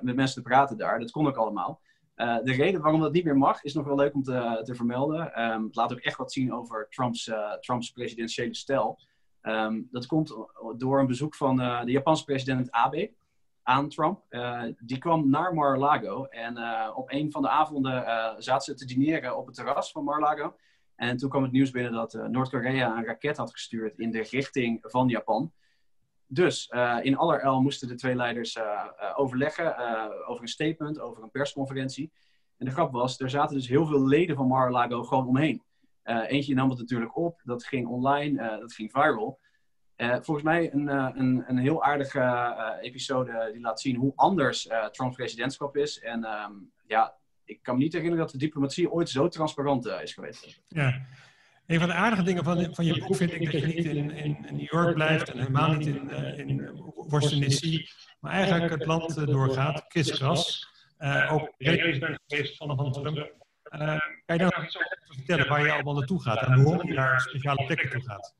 met 0.00 0.16
mensen 0.16 0.42
te 0.42 0.48
praten 0.48 0.76
daar. 0.76 0.98
Dat 0.98 1.10
kon 1.10 1.26
ook 1.26 1.36
allemaal. 1.36 1.80
de 2.16 2.52
reden 2.56 2.80
waarom 2.80 3.00
dat 3.00 3.12
niet 3.12 3.24
meer 3.24 3.36
mag, 3.36 3.62
is 3.62 3.74
nog 3.74 3.84
wel 3.84 3.96
leuk 3.96 4.14
om 4.14 4.22
te, 4.22 4.60
te 4.64 4.74
vermelden. 4.74 5.42
Um, 5.42 5.64
het 5.64 5.76
laat 5.76 5.92
ook 5.92 5.98
echt 5.98 6.16
wat 6.16 6.32
zien 6.32 6.52
over 6.52 6.86
Trumps, 6.90 7.30
Trumps 7.60 7.90
presidentiële 7.90 8.54
stijl. 8.54 8.98
Ehm, 9.46 9.82
dat 9.90 10.06
komt 10.06 10.36
door 10.76 10.98
een 11.00 11.06
bezoek 11.06 11.34
van 11.34 11.60
uh, 11.60 11.84
de 11.84 11.90
Japanse 11.90 12.24
president 12.24 12.70
Abe 12.70 13.12
aan 13.62 13.88
Trump. 13.88 14.24
Uh, 14.30 14.62
die 14.78 14.98
kwam 14.98 15.30
naar 15.30 15.54
Mar-a-Lago 15.54 16.24
en 16.24 16.58
uh, 16.58 16.90
op 16.94 17.12
een 17.12 17.30
van 17.30 17.42
de 17.42 17.48
avonden 17.48 18.04
zaten 18.42 18.64
ze 18.64 18.74
te 18.74 18.94
dineren 18.94 19.36
op 19.36 19.46
het 19.46 19.54
terras 19.54 19.90
van 19.90 20.04
Mar-a-Lago. 20.04 20.56
En 20.94 21.16
toen 21.16 21.30
kwam 21.30 21.42
het 21.42 21.52
nieuws 21.52 21.70
binnen 21.70 21.92
dat 21.92 22.12
Noord-Korea 22.12 22.96
een 22.96 23.04
raket 23.04 23.36
had 23.36 23.52
gestuurd 23.52 23.98
in 23.98 24.10
de 24.10 24.22
richting 24.30 24.78
van 24.82 25.08
Japan. 25.08 25.52
Dus 26.26 26.72
in 27.02 27.16
allerijl 27.16 27.62
moesten 27.62 27.88
de 27.88 27.94
twee 27.94 28.14
leiders 28.14 28.58
overleggen 29.14 29.76
over 30.26 30.42
een 30.42 30.48
statement, 30.48 31.00
over 31.00 31.22
een 31.22 31.30
persconferentie. 31.30 32.12
En 32.56 32.66
de 32.66 32.72
grap 32.72 32.92
was, 32.92 33.20
er 33.20 33.30
zaten 33.30 33.56
dus 33.56 33.68
heel 33.68 33.86
veel 33.86 34.06
leden 34.06 34.36
van 34.36 34.46
Mar-a-Lago 34.46 35.02
gewoon 35.02 35.26
omheen. 35.26 35.62
Uh, 36.06 36.30
eentje 36.30 36.54
nam 36.54 36.70
het 36.70 36.78
natuurlijk 36.78 37.16
op, 37.16 37.40
dat 37.44 37.64
ging 37.64 37.86
online, 37.86 38.42
uh, 38.42 38.60
dat 38.60 38.72
ging 38.72 38.90
viral. 38.90 39.38
Uh, 39.96 40.14
volgens 40.20 40.42
mij 40.42 40.72
een, 40.72 40.88
een, 40.88 41.44
een 41.46 41.58
heel 41.58 41.84
aardige 41.84 42.78
episode 42.80 43.50
die 43.52 43.60
laat 43.60 43.80
zien 43.80 43.96
hoe 43.96 44.12
anders 44.16 44.68
Trumps 44.90 45.16
presidentschap 45.16 45.76
is. 45.76 46.00
En 46.00 46.24
um, 46.24 46.72
ja, 46.86 47.14
ik 47.44 47.62
kan 47.62 47.76
me 47.76 47.82
niet 47.82 47.92
herinneren 47.92 48.24
dat 48.24 48.32
de 48.32 48.38
diplomatie 48.38 48.90
ooit 48.90 49.08
zo 49.08 49.28
transparant 49.28 49.86
is 49.86 50.14
geweest. 50.14 50.60
Ja. 50.68 51.06
Een 51.66 51.78
van 51.78 51.88
de 51.88 51.94
aardige 51.94 52.22
dingen 52.22 52.44
van, 52.44 52.74
van 52.74 52.84
je 52.84 52.98
boek 52.98 53.16
vind 53.16 53.32
ik 53.32 53.52
dat 53.52 53.60
je 53.60 53.66
niet 53.66 53.84
in, 53.84 54.10
in, 54.10 54.46
New 54.50 54.70
York 54.70 54.94
blijft 54.94 55.28
en 55.28 55.38
helemaal 55.38 55.72
niet 55.72 55.86
in, 55.86 56.10
in 56.36 56.82
Washington 56.94 57.48
DC, 57.48 57.90
maar 58.20 58.32
eigenlijk 58.32 58.72
het 58.72 58.86
land 58.86 59.26
doorgaat, 59.26 59.86
kriskras. 59.86 60.68
ook 61.30 61.52
redelijk 61.58 62.18
geweest 62.26 62.56
van, 62.56 62.76
van 62.76 62.92
Trump. 62.92 63.45
Uh, 63.70 63.98
kan 64.24 64.36
je 64.36 64.38
daar 64.38 64.52
nog 64.56 64.64
iets 64.64 64.76
over 64.76 64.98
vertellen 65.06 65.48
waar 65.48 65.64
je 65.64 65.72
allemaal 65.72 65.94
naartoe 65.94 66.22
gaat 66.22 66.42
en 66.42 66.64
waarom 66.64 66.86
je 66.86 66.94
naar 66.94 67.20
speciale 67.20 67.66
plekken 67.66 67.90
toe 67.90 68.02
gaat? 68.02 68.34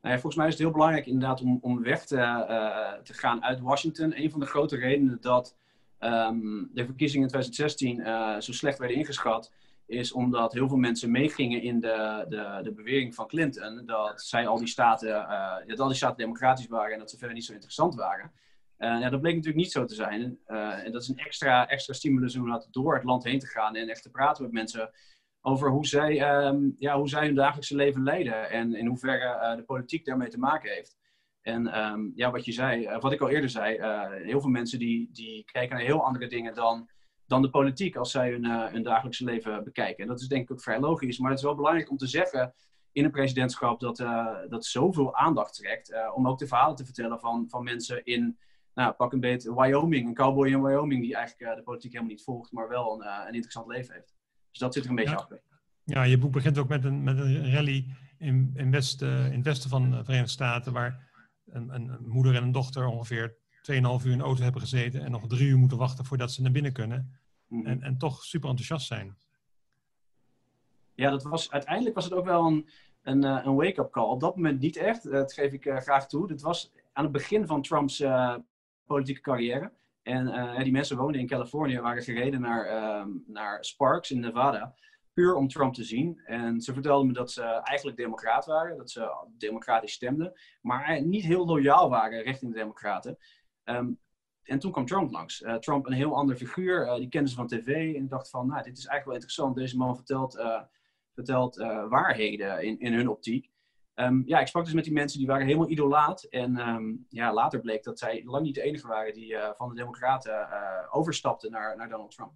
Nou 0.00 0.14
ja, 0.14 0.20
volgens 0.20 0.34
mij 0.34 0.46
is 0.46 0.52
het 0.52 0.62
heel 0.62 0.72
belangrijk 0.72 1.06
inderdaad 1.06 1.40
om, 1.40 1.58
om 1.60 1.82
weg 1.82 2.04
te, 2.04 2.16
uh, 2.16 2.92
te 3.02 3.14
gaan 3.14 3.44
uit 3.44 3.60
Washington. 3.60 4.20
Een 4.20 4.30
van 4.30 4.40
de 4.40 4.46
grote 4.46 4.76
redenen 4.76 5.18
dat 5.20 5.56
um, 6.00 6.70
de 6.72 6.84
verkiezingen 6.84 7.26
in 7.26 7.32
2016 7.32 7.98
uh, 7.98 8.34
eh, 8.34 8.40
zo 8.40 8.52
slecht 8.52 8.78
werden 8.78 8.96
ingeschat, 8.96 9.52
is 9.86 10.12
omdat 10.12 10.52
heel 10.52 10.68
veel 10.68 10.76
mensen 10.76 11.10
meegingen 11.10 11.62
in 11.62 11.80
de, 11.80 12.26
de, 12.28 12.60
de 12.62 12.72
bewering 12.72 13.14
van 13.14 13.26
Clinton 13.26 13.82
dat 13.86 14.22
zij 14.22 14.46
al 14.46 14.58
die 14.58 14.66
staten, 14.66 15.08
uh, 15.08 15.54
dat 15.66 15.80
al 15.80 15.86
die 15.86 15.96
staten 15.96 16.16
democratisch 16.16 16.66
waren 16.66 16.92
en 16.92 16.98
dat 16.98 17.10
ze 17.10 17.18
verder 17.18 17.34
niet 17.34 17.44
zo 17.44 17.52
interessant 17.52 17.94
waren. 17.94 18.32
Uh, 18.78 19.00
ja, 19.00 19.10
dat 19.10 19.20
bleek 19.20 19.34
natuurlijk 19.34 19.62
niet 19.62 19.72
zo 19.72 19.84
te 19.84 19.94
zijn. 19.94 20.38
Uh, 20.46 20.84
en 20.84 20.92
dat 20.92 21.02
is 21.02 21.08
een 21.08 21.18
extra, 21.18 21.68
extra 21.68 21.94
stimulus 21.94 22.36
om 22.36 22.62
door 22.70 22.94
het 22.94 23.04
land 23.04 23.24
heen 23.24 23.38
te 23.38 23.46
gaan 23.46 23.76
en 23.76 23.88
echt 23.88 24.02
te 24.02 24.10
praten 24.10 24.42
met 24.42 24.52
mensen 24.52 24.90
over 25.40 25.70
hoe 25.70 25.86
zij, 25.86 26.44
um, 26.46 26.74
ja, 26.78 26.96
hoe 26.96 27.08
zij 27.08 27.26
hun 27.26 27.34
dagelijkse 27.34 27.76
leven 27.76 28.02
leiden 28.02 28.50
en 28.50 28.74
in 28.74 28.86
hoeverre 28.86 29.50
uh, 29.50 29.56
de 29.56 29.62
politiek 29.62 30.04
daarmee 30.04 30.28
te 30.28 30.38
maken 30.38 30.70
heeft. 30.70 30.96
En 31.42 31.80
um, 31.80 32.12
ja, 32.14 32.30
wat 32.30 32.44
je 32.44 32.52
zei, 32.52 32.98
wat 32.98 33.12
ik 33.12 33.20
al 33.20 33.28
eerder 33.28 33.50
zei, 33.50 33.78
heel 34.22 34.40
veel 34.40 34.50
mensen 34.50 34.78
die, 34.78 35.08
die 35.12 35.44
kijken 35.44 35.76
naar 35.76 35.84
heel 35.84 36.04
andere 36.04 36.26
dingen 36.26 36.54
dan, 36.54 36.88
dan 37.26 37.42
de 37.42 37.50
politiek 37.50 37.96
als 37.96 38.10
zij 38.10 38.30
hun, 38.30 38.44
hun 38.44 38.82
dagelijkse 38.82 39.24
leven 39.24 39.64
bekijken. 39.64 40.02
En 40.02 40.08
dat 40.08 40.20
is 40.20 40.28
denk 40.28 40.42
ik 40.42 40.50
ook 40.50 40.62
vrij 40.62 40.80
logisch, 40.80 41.18
maar 41.18 41.30
het 41.30 41.38
is 41.38 41.44
wel 41.44 41.54
belangrijk 41.54 41.90
om 41.90 41.96
te 41.96 42.06
zeggen 42.06 42.54
in 42.92 43.04
een 43.04 43.10
presidentschap 43.10 43.80
dat, 43.80 43.96
dat 44.48 44.64
zoveel 44.64 45.16
aandacht 45.16 45.54
trekt, 45.54 45.92
om 46.14 46.28
ook 46.28 46.38
de 46.38 46.46
verhalen 46.46 46.76
te 46.76 46.84
vertellen 46.84 47.20
van, 47.20 47.44
van 47.48 47.64
mensen 47.64 48.04
in 48.04 48.38
nou, 48.76 48.92
pak 48.92 49.12
een 49.12 49.20
beetje 49.20 49.54
Wyoming, 49.54 50.06
een 50.06 50.14
cowboy 50.14 50.48
in 50.48 50.62
Wyoming 50.62 51.02
die 51.02 51.14
eigenlijk 51.14 51.50
uh, 51.50 51.56
de 51.56 51.62
politiek 51.62 51.92
helemaal 51.92 52.12
niet 52.12 52.22
volgt, 52.22 52.52
maar 52.52 52.68
wel 52.68 52.92
een, 52.92 53.06
uh, 53.06 53.18
een 53.26 53.34
interessant 53.34 53.66
leven 53.66 53.94
heeft. 53.94 54.14
Dus 54.50 54.58
dat 54.58 54.74
zit 54.74 54.84
er 54.84 54.90
een 54.90 54.96
beetje 54.96 55.10
ja. 55.10 55.16
achter. 55.16 55.40
Ja, 55.84 56.02
je 56.02 56.18
boek 56.18 56.32
begint 56.32 56.58
ook 56.58 56.68
met 56.68 56.84
een, 56.84 57.02
met 57.02 57.18
een 57.18 57.52
rally 57.52 57.86
in, 58.18 58.52
in, 58.54 58.70
West, 58.70 59.02
uh, 59.02 59.26
in 59.26 59.34
het 59.34 59.44
westen 59.44 59.70
van 59.70 59.90
de 59.90 60.04
Verenigde 60.04 60.30
Staten, 60.30 60.72
waar 60.72 61.08
een, 61.46 61.74
een, 61.74 61.96
moeder 62.06 62.34
en 62.34 62.42
een 62.42 62.52
dochter 62.52 62.86
ongeveer 62.86 63.36
2,5 63.36 63.36
uur 63.70 64.12
in 64.12 64.18
de 64.18 64.24
auto 64.24 64.42
hebben 64.42 64.60
gezeten 64.60 65.04
en 65.04 65.10
nog 65.10 65.26
drie 65.26 65.48
uur 65.48 65.58
moeten 65.58 65.78
wachten 65.78 66.04
voordat 66.04 66.32
ze 66.32 66.42
naar 66.42 66.52
binnen 66.52 66.72
kunnen. 66.72 67.18
Mm 67.46 67.58
-hmm. 67.58 67.66
en, 67.66 67.82
en 67.82 67.98
toch 67.98 68.24
super 68.24 68.48
enthousiast 68.48 68.86
zijn. 68.86 69.16
Ja, 70.94 71.10
dat 71.10 71.22
was, 71.22 71.50
uiteindelijk 71.50 71.94
was 71.94 72.04
het 72.04 72.14
ook 72.14 72.24
wel 72.24 72.46
een, 72.46 72.68
een, 73.02 73.22
een 73.22 73.54
wake-up 73.54 73.90
call. 73.90 74.08
Op 74.08 74.20
dat 74.20 74.36
moment 74.36 74.60
niet 74.60 74.76
echt, 74.76 75.10
dat 75.10 75.32
geef 75.32 75.52
ik 75.52 75.62
graag 75.62 76.08
toe. 76.08 76.28
Dit 76.28 76.42
was 76.42 76.72
aan 76.92 77.04
het 77.04 77.12
begin 77.12 77.46
van 77.46 77.62
Trumps 77.62 78.02
politieke 78.86 79.20
carrière. 79.20 79.72
En 80.02 80.26
uh, 80.26 80.58
die 80.62 80.72
mensen 80.72 80.96
woonden 80.96 81.20
in 81.20 81.26
Californië, 81.26 81.80
waren 81.80 82.02
gereden 82.02 82.40
naar, 82.40 82.66
uh, 82.66 83.06
naar 83.26 83.64
Sparks 83.64 84.10
in 84.10 84.20
Nevada. 84.20 84.74
puur 85.12 85.34
om 85.34 85.48
Trump 85.48 85.74
te 85.74 85.84
zien. 85.84 86.20
En 86.24 86.60
ze 86.60 86.72
vertelden 86.72 87.06
me 87.06 87.12
dat 87.12 87.32
ze 87.32 87.42
eigenlijk 87.42 87.96
democraat 87.96 88.46
waren, 88.46 88.76
dat 88.76 88.90
ze 88.90 89.26
democratisch 89.38 89.92
stemden, 89.92 90.32
maar 90.60 91.02
niet 91.02 91.24
heel 91.24 91.46
loyaal 91.46 91.88
waren 91.90 92.22
richting 92.22 92.52
de 92.52 92.58
democraten. 92.58 93.18
Ehm, 93.64 93.90
en 94.42 94.58
toen 94.58 94.72
kwam 94.72 94.86
Trump 94.86 95.10
langs. 95.10 95.40
Uh, 95.40 95.54
Trump 95.54 95.86
een 95.86 95.92
heel 95.92 96.16
ander 96.16 96.36
figuur, 96.36 96.86
uh, 96.86 96.94
die 96.94 97.08
kenden 97.08 97.30
ze 97.30 97.36
van 97.36 97.46
tv 97.46 97.94
en 97.94 98.08
dacht 98.08 98.30
van, 98.30 98.46
nou, 98.46 98.62
dit 98.62 98.78
is 98.78 98.86
eigenlijk 98.86 99.04
wel 99.04 99.14
interessant. 99.14 99.56
Deze 99.56 99.76
man 99.76 99.96
vertelt, 99.96 100.40
vertelt 101.12 101.56
waarheden 101.88 102.64
in, 102.64 102.78
in 102.78 102.92
hun 102.92 103.08
optiek. 103.08 103.50
Um, 103.96 104.22
ja, 104.26 104.40
ik 104.40 104.46
sprak 104.46 104.64
dus 104.64 104.74
met 104.74 104.84
die 104.84 104.92
mensen 104.92 105.18
die 105.18 105.26
waren 105.26 105.46
helemaal 105.46 105.70
idolaat. 105.70 106.22
En 106.22 106.68
um, 106.68 107.06
ja, 107.08 107.32
later 107.32 107.60
bleek 107.60 107.84
dat 107.84 107.98
zij 107.98 108.22
lang 108.24 108.44
niet 108.44 108.54
de 108.54 108.62
enige 108.62 108.86
waren 108.86 109.14
die 109.14 109.36
van 109.56 109.68
de 109.68 109.74
democraten 109.74 110.48
overstapten 110.90 111.50
naar, 111.50 111.76
naar 111.76 111.88
Donald 111.88 112.10
Trump. 112.10 112.32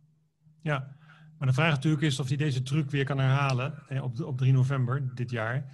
Ja, 0.62 0.96
maar 1.38 1.48
de 1.48 1.54
vraag 1.54 1.70
natuurlijk 1.70 2.02
is 2.02 2.20
of 2.20 2.28
hij 2.28 2.36
deze 2.36 2.62
truc 2.62 2.90
weer 2.90 3.04
kan 3.04 3.18
herhalen 3.18 3.82
op, 4.02 4.20
op 4.20 4.38
3 4.38 4.52
november 4.52 5.14
dit 5.14 5.30
jaar. 5.30 5.64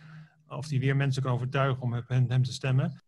Of 0.49 0.69
hij 0.69 0.79
weer 0.79 0.97
mensen 0.97 1.23
kan 1.23 1.33
overtuigen 1.33 1.83
om 1.83 1.93
hem, 1.93 2.25
hem 2.29 2.43
te 2.43 2.53
stemmen 2.53 3.03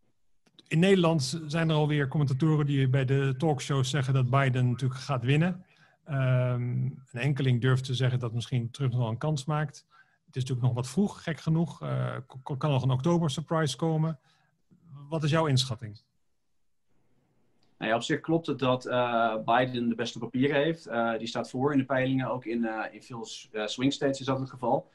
in 0.69 0.79
Nederland 0.79 1.41
zijn 1.45 1.69
er 1.69 1.75
alweer 1.75 2.07
commentatoren 2.07 2.65
die 2.65 2.89
bij 2.89 3.05
de 3.05 3.33
talkshows 3.37 3.89
zeggen 3.89 4.13
dat 4.13 4.29
Biden 4.29 4.69
natuurlijk 4.69 4.99
gaat 4.99 5.23
winnen. 5.23 5.65
Um, 6.09 6.15
een 7.11 7.21
enkeling 7.21 7.61
durft 7.61 7.83
te 7.83 7.93
zeggen 7.93 8.19
dat 8.19 8.33
misschien 8.33 8.71
Trump 8.71 8.91
nog 8.91 8.99
wel 9.01 9.09
een 9.09 9.17
kans 9.17 9.45
maakt. 9.45 9.85
Het 10.29 10.37
is 10.37 10.43
natuurlijk 10.43 10.67
nog 10.67 10.83
wat 10.83 10.91
vroeg, 10.91 11.23
gek 11.23 11.39
genoeg. 11.39 11.81
Uh, 11.83 12.15
kan 12.57 12.71
nog 12.71 12.83
een 12.83 12.91
oktober 12.91 13.29
surprise 13.29 13.75
komen. 13.75 14.19
Wat 15.09 15.23
is 15.23 15.31
jouw 15.31 15.45
inschatting? 15.45 16.01
Nou 17.77 17.91
ja, 17.91 17.97
op 17.97 18.03
zich 18.03 18.19
klopt 18.19 18.47
het 18.47 18.59
dat 18.59 18.85
uh, 18.85 19.35
Biden 19.45 19.89
de 19.89 19.95
beste 19.95 20.19
papieren 20.19 20.55
heeft. 20.55 20.87
Uh, 20.87 21.17
die 21.17 21.27
staat 21.27 21.49
voor 21.49 21.71
in 21.71 21.77
de 21.77 21.85
peilingen, 21.85 22.29
ook 22.29 22.45
in, 22.45 22.67
in 22.91 23.03
veel 23.03 23.25
swing 23.65 23.93
states 23.93 24.19
is 24.19 24.25
dat 24.25 24.39
het 24.39 24.49
geval. 24.49 24.89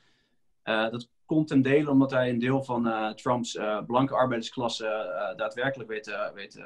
dat 0.63 1.09
komt 1.27 1.49
ten 1.49 1.63
dele 1.63 1.91
omdat 1.91 2.11
hij 2.11 2.31
een 2.31 2.39
deel 2.39 2.63
van 2.63 3.15
Trumps 3.17 3.59
blanke 3.87 4.15
arbeidersklasse 4.15 5.35
daadwerkelijk 5.37 5.89
weet, 5.89 6.31
weet 6.35 6.61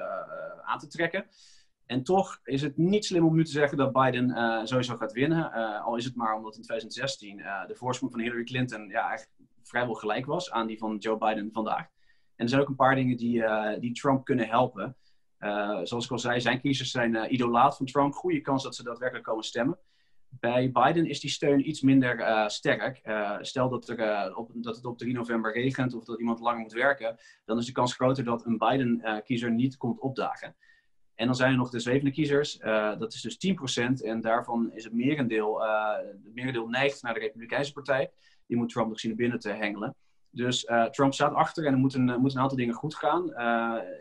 aan 0.64 0.78
te 0.78 0.86
trekken. 0.86 1.26
En 1.88 2.02
toch 2.02 2.40
is 2.44 2.62
het 2.62 2.76
niet 2.76 3.04
slim 3.04 3.26
om 3.26 3.36
nu 3.36 3.44
te 3.44 3.50
zeggen 3.50 3.78
dat 3.78 3.92
Biden 3.92 4.66
sowieso 4.66 4.96
gaat 4.96 5.12
winnen. 5.12 5.52
al 5.82 5.96
is 5.96 6.04
het 6.04 6.14
maar 6.14 6.36
omdat 6.36 6.56
in 6.56 6.62
2016 6.62 7.36
de 7.66 7.74
voorsprong 7.74 8.12
van 8.12 8.20
Hillary 8.20 8.44
Clinton 8.44 8.88
ja, 8.88 9.08
eigenlijk 9.08 9.30
vrijwel 9.62 9.94
gelijk 9.94 10.26
was 10.26 10.50
aan 10.50 10.66
die 10.66 10.78
van 10.78 10.96
Joe 10.96 11.18
Biden 11.18 11.52
vandaag. 11.52 11.86
En 12.36 12.44
er 12.44 12.48
zijn 12.48 12.60
ook 12.60 12.68
een 12.68 12.74
paar 12.74 12.94
dingen 12.94 13.16
die, 13.16 13.44
die 13.78 13.92
Trump 13.92 14.24
kunnen 14.24 14.48
helpen. 14.48 14.96
zoals 15.82 16.04
ik 16.04 16.10
al 16.10 16.18
zei, 16.18 16.40
zijn 16.40 16.60
kiezers 16.60 16.90
zijn 16.90 17.34
idolaat 17.34 17.76
van 17.76 17.86
Trump. 17.86 18.14
Goede 18.14 18.40
kans 18.40 18.62
dat 18.62 18.74
ze 18.74 18.82
daadwerkelijk 18.82 19.26
komen 19.26 19.44
stemmen. 19.44 19.78
Bij 20.28 20.70
Biden 20.70 21.06
is 21.06 21.20
die 21.20 21.30
steun 21.30 21.68
iets 21.68 21.80
minder 21.80 22.44
sterk. 22.50 23.00
Stel 23.40 23.68
dat, 23.68 23.88
er, 23.88 24.36
op, 24.36 24.50
dat 24.54 24.76
het 24.76 24.84
op 24.84 24.98
3 24.98 25.14
november 25.14 25.52
regent 25.52 25.94
of 25.94 26.04
dat 26.04 26.18
iemand 26.18 26.40
langer 26.40 26.60
moet 26.60 26.72
werken, 26.72 27.16
dan 27.44 27.58
is 27.58 27.66
de 27.66 27.72
kans 27.72 27.94
groter 27.94 28.24
dat 28.24 28.46
een 28.46 28.58
Biden-kiezer 28.58 29.52
niet 29.52 29.76
komt 29.76 30.00
opdagen. 30.00 30.56
En 31.18 31.26
dan 31.26 31.34
zijn 31.34 31.50
er 31.50 31.56
nog 31.56 31.70
de 31.70 31.80
zwevende 31.80 32.10
kiezers, 32.10 32.58
dat 32.98 33.12
is 33.12 33.20
dus 33.20 33.36
10%, 33.80 34.04
en 34.04 34.20
daarvan 34.20 34.72
is 34.72 34.84
het 34.84 34.92
merendeel, 34.92 35.60
het 35.60 36.34
merendeel 36.34 36.68
neigt 36.68 37.02
naar 37.02 37.14
de 37.14 37.20
Republikeinse 37.20 37.72
Partij. 37.72 38.10
Die 38.46 38.56
moet 38.56 38.68
Trump 38.68 38.88
nog 38.88 39.00
zien 39.00 39.16
binnen 39.16 39.38
te 39.38 39.50
hengelen. 39.50 39.94
Dus 40.30 40.66
Trump 40.90 41.14
staat 41.14 41.34
achter 41.34 41.66
en 41.66 41.72
er 41.72 41.78
moeten 41.78 42.20
moet 42.20 42.34
een 42.34 42.40
aantal 42.40 42.56
dingen 42.56 42.74
goed 42.74 42.94
gaan. 42.94 43.32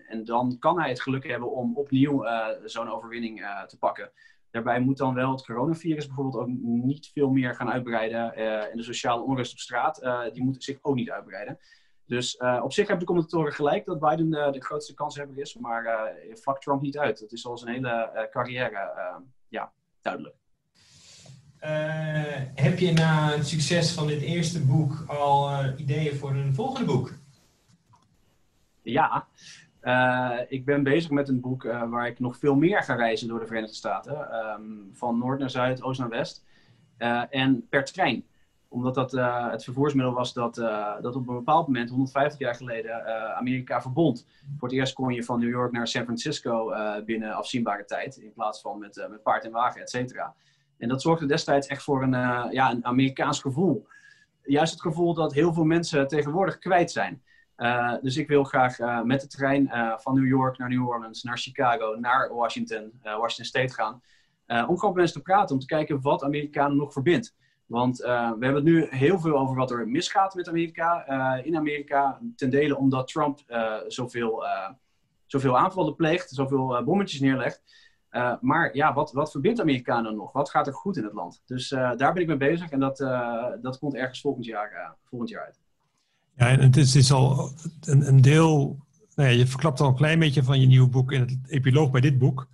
en 0.08 0.26
dan 0.26 0.56
kan 0.60 0.80
hij 0.80 0.90
het 0.90 1.02
geluk 1.02 1.28
hebben 1.28 1.52
om 1.52 1.78
opnieuw 1.78 2.26
zo'n 2.66 2.90
overwinning 2.90 3.48
te 3.68 3.78
pakken. 3.78 4.12
Daarbij 4.52 4.80
moet 4.80 4.98
dan 4.98 5.14
wel 5.14 5.32
het 5.32 5.46
coronavirus 5.46 6.06
bijvoorbeeld 6.06 6.44
ook 6.44 6.48
niet 6.62 7.10
veel 7.14 7.30
meer 7.30 7.56
gaan 7.56 7.72
uitbreiden. 7.72 8.34
Uh, 8.38 8.72
en 8.72 8.78
de 8.78 8.84
sociale 8.84 9.22
onrust 9.22 9.52
op 9.52 9.58
straat, 9.58 10.04
uh, 10.04 10.22
die 10.34 10.44
moet 10.44 10.64
zich 10.64 10.78
ook 10.82 10.96
niet 10.96 11.12
uitbreiden. 11.12 11.60
Dus 12.08 12.40
uh, 12.40 12.60
op 12.64 12.74
zich 12.74 12.88
hebben 12.88 13.06
de 13.06 13.14
commentatoren 13.14 13.54
gelijk 13.54 13.86
dat 13.86 14.00
Biden 14.00 14.30
de 14.30 14.62
grootste 14.62 14.94
kanshebber 14.94 15.40
is. 15.40 15.58
Maar 15.58 16.12
vlak 16.34 16.62
Trump 16.62 16.82
niet 16.82 16.98
uit. 16.98 17.20
Dat 17.20 17.32
is 17.32 17.46
al 17.46 17.58
zijn 17.58 17.74
hele 17.74 18.28
carrière 18.32 18.92
ja, 19.48 19.72
duidelijk. 20.02 20.36
heb 22.56 22.80
je 22.80 22.92
na 22.94 23.30
het 23.30 23.48
succes 23.48 23.94
van 23.94 24.08
dit 24.08 24.22
eerste 24.22 24.66
boek 24.66 25.04
al 25.08 25.66
ideeën 25.78 26.16
voor 26.16 26.30
een 26.30 26.54
volgende 26.54 26.94
boek? 26.94 27.14
Ja, 28.82 29.28
uh, 29.82 30.40
ik 30.48 30.66
ben 30.66 30.84
bezig 30.84 31.12
met 31.12 31.30
een 31.30 31.40
boek 31.40 31.64
uh, 31.64 31.90
waar 31.90 32.08
ik 32.08 32.20
nog 32.20 32.38
veel 32.38 32.56
meer 32.56 32.84
ga 32.84 32.96
reizen 32.96 33.28
door 33.28 33.40
de 33.40 33.46
Verenigde 33.46 33.76
Staten. 33.76 34.46
Um, 34.46 34.90
van 34.94 35.18
noord 35.18 35.40
naar 35.40 35.50
zuid, 35.50 35.82
oost 35.82 36.00
naar 36.00 36.10
west. 36.10 36.46
Uh, 36.98 37.24
en 37.30 37.68
per 37.70 37.86
trein. 37.86 38.26
Omdat 38.70 38.96
dat 38.96 39.12
het 39.52 39.64
vervoersmiddel 39.64 40.14
was 40.14 40.34
dat, 40.34 40.56
dat 41.02 41.16
op 41.16 41.28
een 41.28 41.36
bepaald 41.36 41.68
moment, 41.68 41.90
150 41.90 42.40
jaar 42.40 42.56
geleden, 42.56 43.06
Amerika 43.36 43.82
verbond. 43.82 44.26
Voor 44.58 44.68
het 44.68 44.78
eerst 44.78 44.94
kon 44.94 45.14
je 45.14 45.24
van 45.24 45.40
New 45.40 45.50
York 45.50 45.72
naar 45.72 45.88
San 45.88 46.04
Francisco 46.04 46.74
binnen 47.06 47.34
afzienbare 47.34 47.86
tijd. 47.86 48.18
In 48.18 48.34
plaats 48.34 48.62
van 48.62 48.80
met, 48.80 49.08
met 49.10 49.24
paard 49.24 49.46
en 49.46 49.52
wagen, 49.52 49.82
et 49.82 49.90
cetera. 49.90 50.36
En 50.78 50.88
dat 50.88 51.02
zorgde 51.02 51.26
destijds 51.26 51.68
echt 51.68 51.84
voor 51.84 52.04
een, 52.04 52.52
ja, 52.52 52.72
een 52.72 52.86
Amerikaans 52.86 53.42
gevoel. 53.42 53.88
Juist 54.44 54.72
het 54.72 54.82
gevoel 54.82 55.14
dat 55.14 55.34
heel 55.34 55.54
veel 55.54 55.64
mensen 55.64 56.08
tegenwoordig 56.08 56.58
kwijt 56.58 56.92
zijn. 56.92 57.22
Dus 58.02 58.18
ik 58.18 58.28
wil 58.28 58.44
graag 58.44 59.04
met 59.04 59.22
de 59.22 59.28
trein 59.28 59.70
van 59.98 60.16
New 60.16 60.28
York 60.28 60.58
naar 60.58 60.70
New 60.70 60.88
Orleans, 60.88 61.24
naar 61.24 61.38
Chicago, 61.38 61.96
naar 61.96 62.34
Washington, 62.34 63.00
Washington 63.04 63.46
State 63.46 63.74
gaan. 63.74 64.02
om 64.68 64.78
gewoon 64.78 64.94
met 64.94 64.96
mensen 64.96 65.18
te 65.18 65.32
praten, 65.32 65.56
om 65.56 65.62
te 65.62 65.68
kijken 65.68 66.02
wat 66.02 66.24
Amerikanen 66.24 66.78
nog 66.78 66.94
verbindt. 66.94 67.36
Want 67.68 67.98
we 67.98 68.38
hebben 68.40 68.56
het 68.56 68.64
nu 68.64 68.88
heel 68.90 69.20
veel 69.20 69.38
over 69.38 69.56
wat 69.56 69.72
er 69.72 69.88
misgaat 69.88 70.36
met 70.36 70.48
Amerika, 70.48 71.06
in 71.44 71.56
Amerika. 71.56 72.20
Ten 72.36 72.50
dele 72.50 72.78
omdat 72.78 73.08
Trump 73.08 73.40
zoveel, 73.88 74.44
zoveel 75.26 75.58
aanvallen 75.58 75.96
pleegt, 75.96 76.30
zoveel 76.30 76.84
bommetjes 76.84 77.20
neerlegt. 77.20 77.62
maar 78.42 78.76
ja, 78.76 78.94
wat, 78.94 79.12
wat 79.12 79.32
verbindt 79.32 79.62
Amerikanen 79.62 80.16
nog? 80.16 80.32
Wat 80.32 80.50
gaat 80.50 80.68
er 80.68 80.74
goed 80.74 80.98
in 80.98 81.04
het 81.04 81.14
land? 81.14 81.42
Dus 81.46 81.70
daar 81.70 82.14
ben 82.14 82.22
ik 82.22 82.28
mee 82.28 82.38
bezig 82.38 82.70
en 82.70 82.80
dat, 82.80 82.98
dat 83.62 83.78
komt 83.80 83.96
ergens 83.96 84.22
volgend 84.22 84.46
jaar, 84.46 84.96
volgend 85.04 85.30
jaar 85.30 85.46
uit. 85.46 85.60
Ja, 86.36 86.48
en 86.48 86.62
het 86.62 86.78
is, 86.78 87.12
al 87.12 87.52
een, 87.82 88.08
een 88.08 88.22
deel. 88.22 88.86
Nou 89.16 89.30
je 89.30 89.48
verklapt 89.48 89.80
al 89.80 89.88
een 89.88 89.96
klein 89.96 90.20
beetje 90.20 90.44
van 90.44 90.60
je 90.60 90.68
nieuwe 90.68 90.90
boek 90.90 91.12
in 91.12 91.20
het 91.20 91.38
epiloog 91.48 91.92
bij 91.92 92.02
dit 92.02 92.18
boek. 92.18 92.48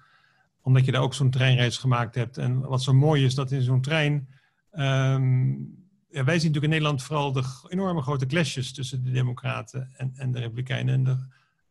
Omdat 0.62 0.86
je 0.86 0.91
daar 0.91 1.02
ook 1.02 1.13
zo'n 1.13 1.30
treinreis 1.30 1.78
gemaakt 1.78 2.15
hebt. 2.15 2.38
En 2.38 2.60
wat 2.60 2.82
zo 2.82 2.93
mooi 2.93 3.26
is, 3.26 3.36
dat 3.36 3.52
in 3.52 3.62
zo'n 3.62 3.82
trein. 3.82 4.28
Um, 4.73 5.81
wij 6.07 6.39
zien 6.39 6.51
natuurlijk 6.51 6.63
in 6.63 6.69
Nederland 6.69 7.03
vooral 7.03 7.31
de 7.31 7.43
enorme 7.67 8.01
grote 8.01 8.25
clashes 8.25 8.73
tussen 8.73 9.03
de 9.03 9.12
Democraten 9.12 9.89
en, 9.93 10.13
en 10.15 10.31
de 10.31 10.39
Republikeinen. 10.39 10.93
En 10.93 11.03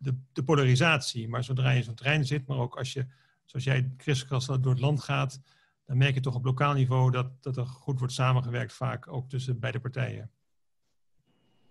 de, 0.02 0.14
de, 0.32 0.42
polarisatie. 0.42 1.28
Maar 1.28 1.44
zodra 1.44 1.70
je 1.70 1.76
in 1.76 1.84
zo'n 1.84 1.94
trein 1.94 2.24
zit, 2.24 2.46
maar 2.46 2.58
ook 2.58 2.76
als 2.76 2.92
je, 2.92 3.06
zoals 3.44 3.64
jij, 3.64 3.90
kriskras 3.96 4.46
door 4.46 4.72
het 4.72 4.80
land 4.80 5.02
gaat. 5.02 5.40
dan 5.86 5.96
merk 5.96 6.14
je 6.14 6.20
toch 6.20 6.34
op 6.34 6.44
lokaal 6.44 6.74
niveau 6.74 7.10
dat, 7.10 7.42
dat 7.42 7.56
er 7.56 7.66
goed 7.66 7.98
wordt 7.98 8.14
samengewerkt, 8.14 8.72
vaak 8.72 9.08
ook 9.08 9.28
tussen 9.28 9.58
beide 9.58 9.80
partijen. 9.80 10.30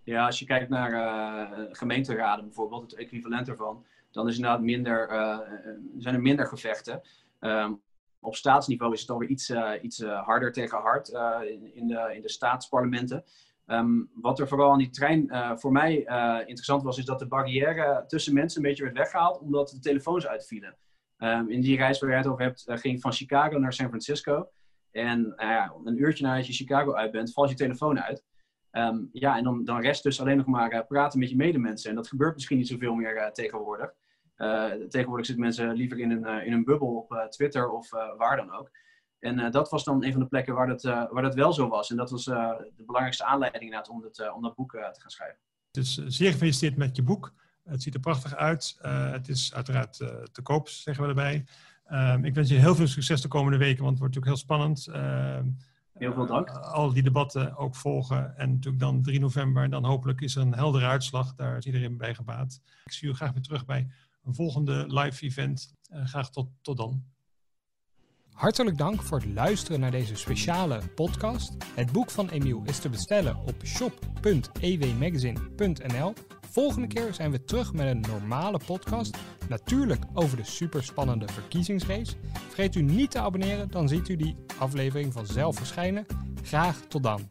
Ja, 0.04 0.26
als 0.26 0.39
je 0.39 0.46
kijkt 0.46 0.70
naar 0.70 0.91
uh, 0.91 1.65
gemeenteraden 1.72 2.46
bijvoorbeeld, 2.46 2.82
het 2.82 3.00
equivalent 3.00 3.48
ervan, 3.48 3.86
dan 4.12 4.28
is 4.28 4.36
inderdaad 4.36 4.62
minder, 4.62 5.12
uh, 5.12 5.39
zijn 5.98 6.15
er 6.15 6.22
minder 6.22 6.48
gevechten. 6.48 7.02
Um, 7.39 7.82
op 8.22 8.36
staatsniveau 8.36 8.94
is 8.94 9.02
het 9.02 9.10
alweer 9.10 9.30
iets, 9.30 9.50
uh, 9.50 9.72
iets 9.82 10.04
harder 10.04 10.52
tegen 10.52 10.78
hard 10.78 11.10
in, 11.48 11.76
in, 11.76 11.88
de, 11.88 12.12
in 12.16 12.22
de 12.22 12.30
staatsparlementen. 12.30 13.24
Um, 13.66 14.10
wat 14.14 14.40
er 14.40 14.48
vooral 14.48 14.72
aan 14.72 14.78
die 14.78 14.90
trein 14.90 15.30
voor 15.60 15.72
mij 15.72 15.96
interessant 16.40 16.84
was, 16.84 16.98
is 16.98 17.06
dat 17.06 17.20
de 17.20 17.28
barrière 17.28 18.04
tussen 18.08 18.34
mensen 18.34 18.62
een 18.62 18.68
beetje 18.68 18.84
werd 18.84 18.98
weggehaald, 18.98 19.40
omdat 19.40 19.70
de 19.70 19.80
telefoons 19.80 20.28
uitvielen. 20.28 20.78
Um, 21.18 21.50
in 21.50 21.62
die 21.62 21.78
reis 21.78 22.00
waar 22.00 22.10
je 22.10 22.16
het 22.16 22.28
over 22.28 22.44
hebt, 22.44 22.64
ging 22.68 23.02
van 23.02 23.14
Chicago 23.14 23.58
naar 23.58 23.74
San 23.74 23.88
Francisco. 23.88 24.50
En 24.92 25.34
een 25.84 26.02
uurtje 26.02 26.24
nadat 26.24 26.48
je 26.48 26.54
Chicago 26.54 26.94
uit 26.94 27.12
bent, 27.12 27.34
valt 27.34 27.50
je 27.50 27.56
telefoon 27.56 28.00
uit. 28.00 28.24
Um, 28.72 29.10
ja, 29.12 29.38
en 29.38 29.44
dan, 29.44 29.64
dan 29.64 29.82
rest 29.82 30.04
dus 30.04 30.22
alleen 30.22 30.38
nog 30.38 30.46
maar 30.46 30.86
praten 30.86 31.20
met 31.20 31.30
je 31.30 31.36
medemensen. 31.36 31.90
En 31.90 31.96
dat 31.96 32.08
gebeurt 32.08 32.34
misschien 32.34 32.58
niet 32.58 32.68
zoveel 32.68 32.94
meer 32.94 33.32
tegenwoordig. 33.34 33.94
Uh, 34.41 34.71
tegenwoordig 34.89 35.25
zitten 35.25 35.43
mensen 35.43 35.73
liever 35.73 35.99
in 35.99 36.12
een, 36.12 36.45
in 36.45 36.54
een 36.54 36.63
bubbel 36.63 36.95
op 36.95 37.27
Twitter 37.30 37.69
of 37.69 37.89
waar 38.17 38.36
dan 38.36 38.51
ook. 38.51 38.71
En 39.19 39.51
dat 39.51 39.69
was 39.69 39.84
dan 39.84 40.04
een 40.04 40.12
van 40.12 40.21
de 40.21 40.27
plekken 40.27 40.54
waar 40.54 40.67
dat, 40.67 40.84
waar 40.84 41.21
dat 41.21 41.36
wel 41.36 41.54
zo 41.54 41.67
was. 41.67 41.89
En 41.89 41.97
dat 41.97 42.12
was 42.12 42.25
de 42.25 42.84
belangrijkste 42.86 43.25
aanleiding 43.25 43.88
om, 43.88 44.04
het, 44.04 44.32
om 44.34 44.41
dat 44.41 44.56
boek 44.56 44.71
te 44.71 44.99
gaan 45.01 45.10
schrijven. 45.10 45.39
Dus 45.71 46.06
zeer 46.06 46.32
gefeliciteerd 46.32 46.77
met 46.77 46.95
je 46.95 47.04
boek. 47.04 47.34
Het 47.63 47.82
ziet 47.82 47.93
er 47.93 47.99
prachtig 47.99 48.36
uit. 48.36 48.77
het 48.88 49.27
is 49.27 49.54
uiteraard 49.54 49.93
te 50.32 50.41
koop, 50.43 50.69
zeggen 50.69 51.04
we 51.04 51.10
erbij. 51.10 51.45
Um, 51.91 52.25
ik 52.25 52.36
wens 52.36 52.49
je 52.49 52.56
heel 52.56 52.75
veel 52.75 52.88
succes 52.88 53.21
de 53.21 53.27
komende 53.27 53.58
weken, 53.58 53.84
want 53.84 53.99
het 53.99 53.99
wordt 53.99 54.15
natuurlijk 54.15 54.25
heel 54.25 54.58
spannend. 54.58 54.88
Ehm, 54.88 55.47
Heel 55.93 56.13
veel 56.13 56.25
dank. 56.25 56.49
Al 56.49 56.93
die 56.93 57.04
debatten 57.04 57.58
ook 57.58 57.75
volgen. 57.75 58.38
En 58.38 58.51
natuurlijk 58.51 58.84
dan 58.84 59.01
3 59.01 59.19
november. 59.19 59.63
En 59.63 59.69
dan 59.69 59.86
hopelijk 59.86 60.21
is 60.21 60.36
er 60.36 60.41
een 60.41 60.54
heldere 60.54 60.86
uitslag. 60.86 61.36
Daar 61.36 61.58
is 61.58 61.65
iedereen 61.65 61.97
bij 61.97 62.15
gebaat. 62.15 62.62
Ik 62.86 62.91
zie 62.91 63.10
u 63.10 63.13
graag 63.13 63.32
weer 63.32 63.41
terug 63.41 63.65
bij 63.65 63.88
een 64.24 64.36
volgende 64.36 64.86
live 64.88 65.26
event. 65.26 65.74
Uh, 65.94 66.06
graag 66.06 66.30
tot, 66.30 66.50
tot 66.62 66.78
dan. 66.78 67.04
Hartelijk 68.32 68.78
dank 68.78 69.02
voor 69.02 69.20
het 69.20 69.34
luisteren 69.34 69.80
naar 69.80 69.92
deze 69.92 70.16
speciale 70.16 70.82
podcast. 70.96 71.56
Het 71.76 71.92
boek 71.92 72.12
van 72.12 72.30
Emiel 72.30 72.62
is 72.66 72.80
te 72.80 72.90
bestellen 72.90 73.38
op 73.38 73.56
shop.ewmagazine.nl. 73.66 76.14
Volgende 76.50 76.88
keer 76.88 77.14
zijn 77.14 77.32
we 77.32 77.44
terug 77.44 77.74
met 77.74 77.88
een 77.88 78.02
normale 78.02 78.60
podcast. 78.66 79.18
Natuurlijk 79.50 80.04
over 80.14 80.38
de 80.38 80.44
superspannende 80.44 81.28
verkiezingsrace. 81.28 82.16
Vergeet 82.48 82.76
u 82.76 82.82
niet 82.82 83.12
te 83.12 83.20
abonneren, 83.20 83.70
dan 83.70 83.88
ziet 83.88 84.10
u 84.10 84.16
die 84.16 84.36
aflevering 84.60 85.14
vanzelf 85.14 85.56
verschijnen. 85.56 86.06
Graag 86.44 86.80
tot 86.80 87.04
dan. 87.04 87.28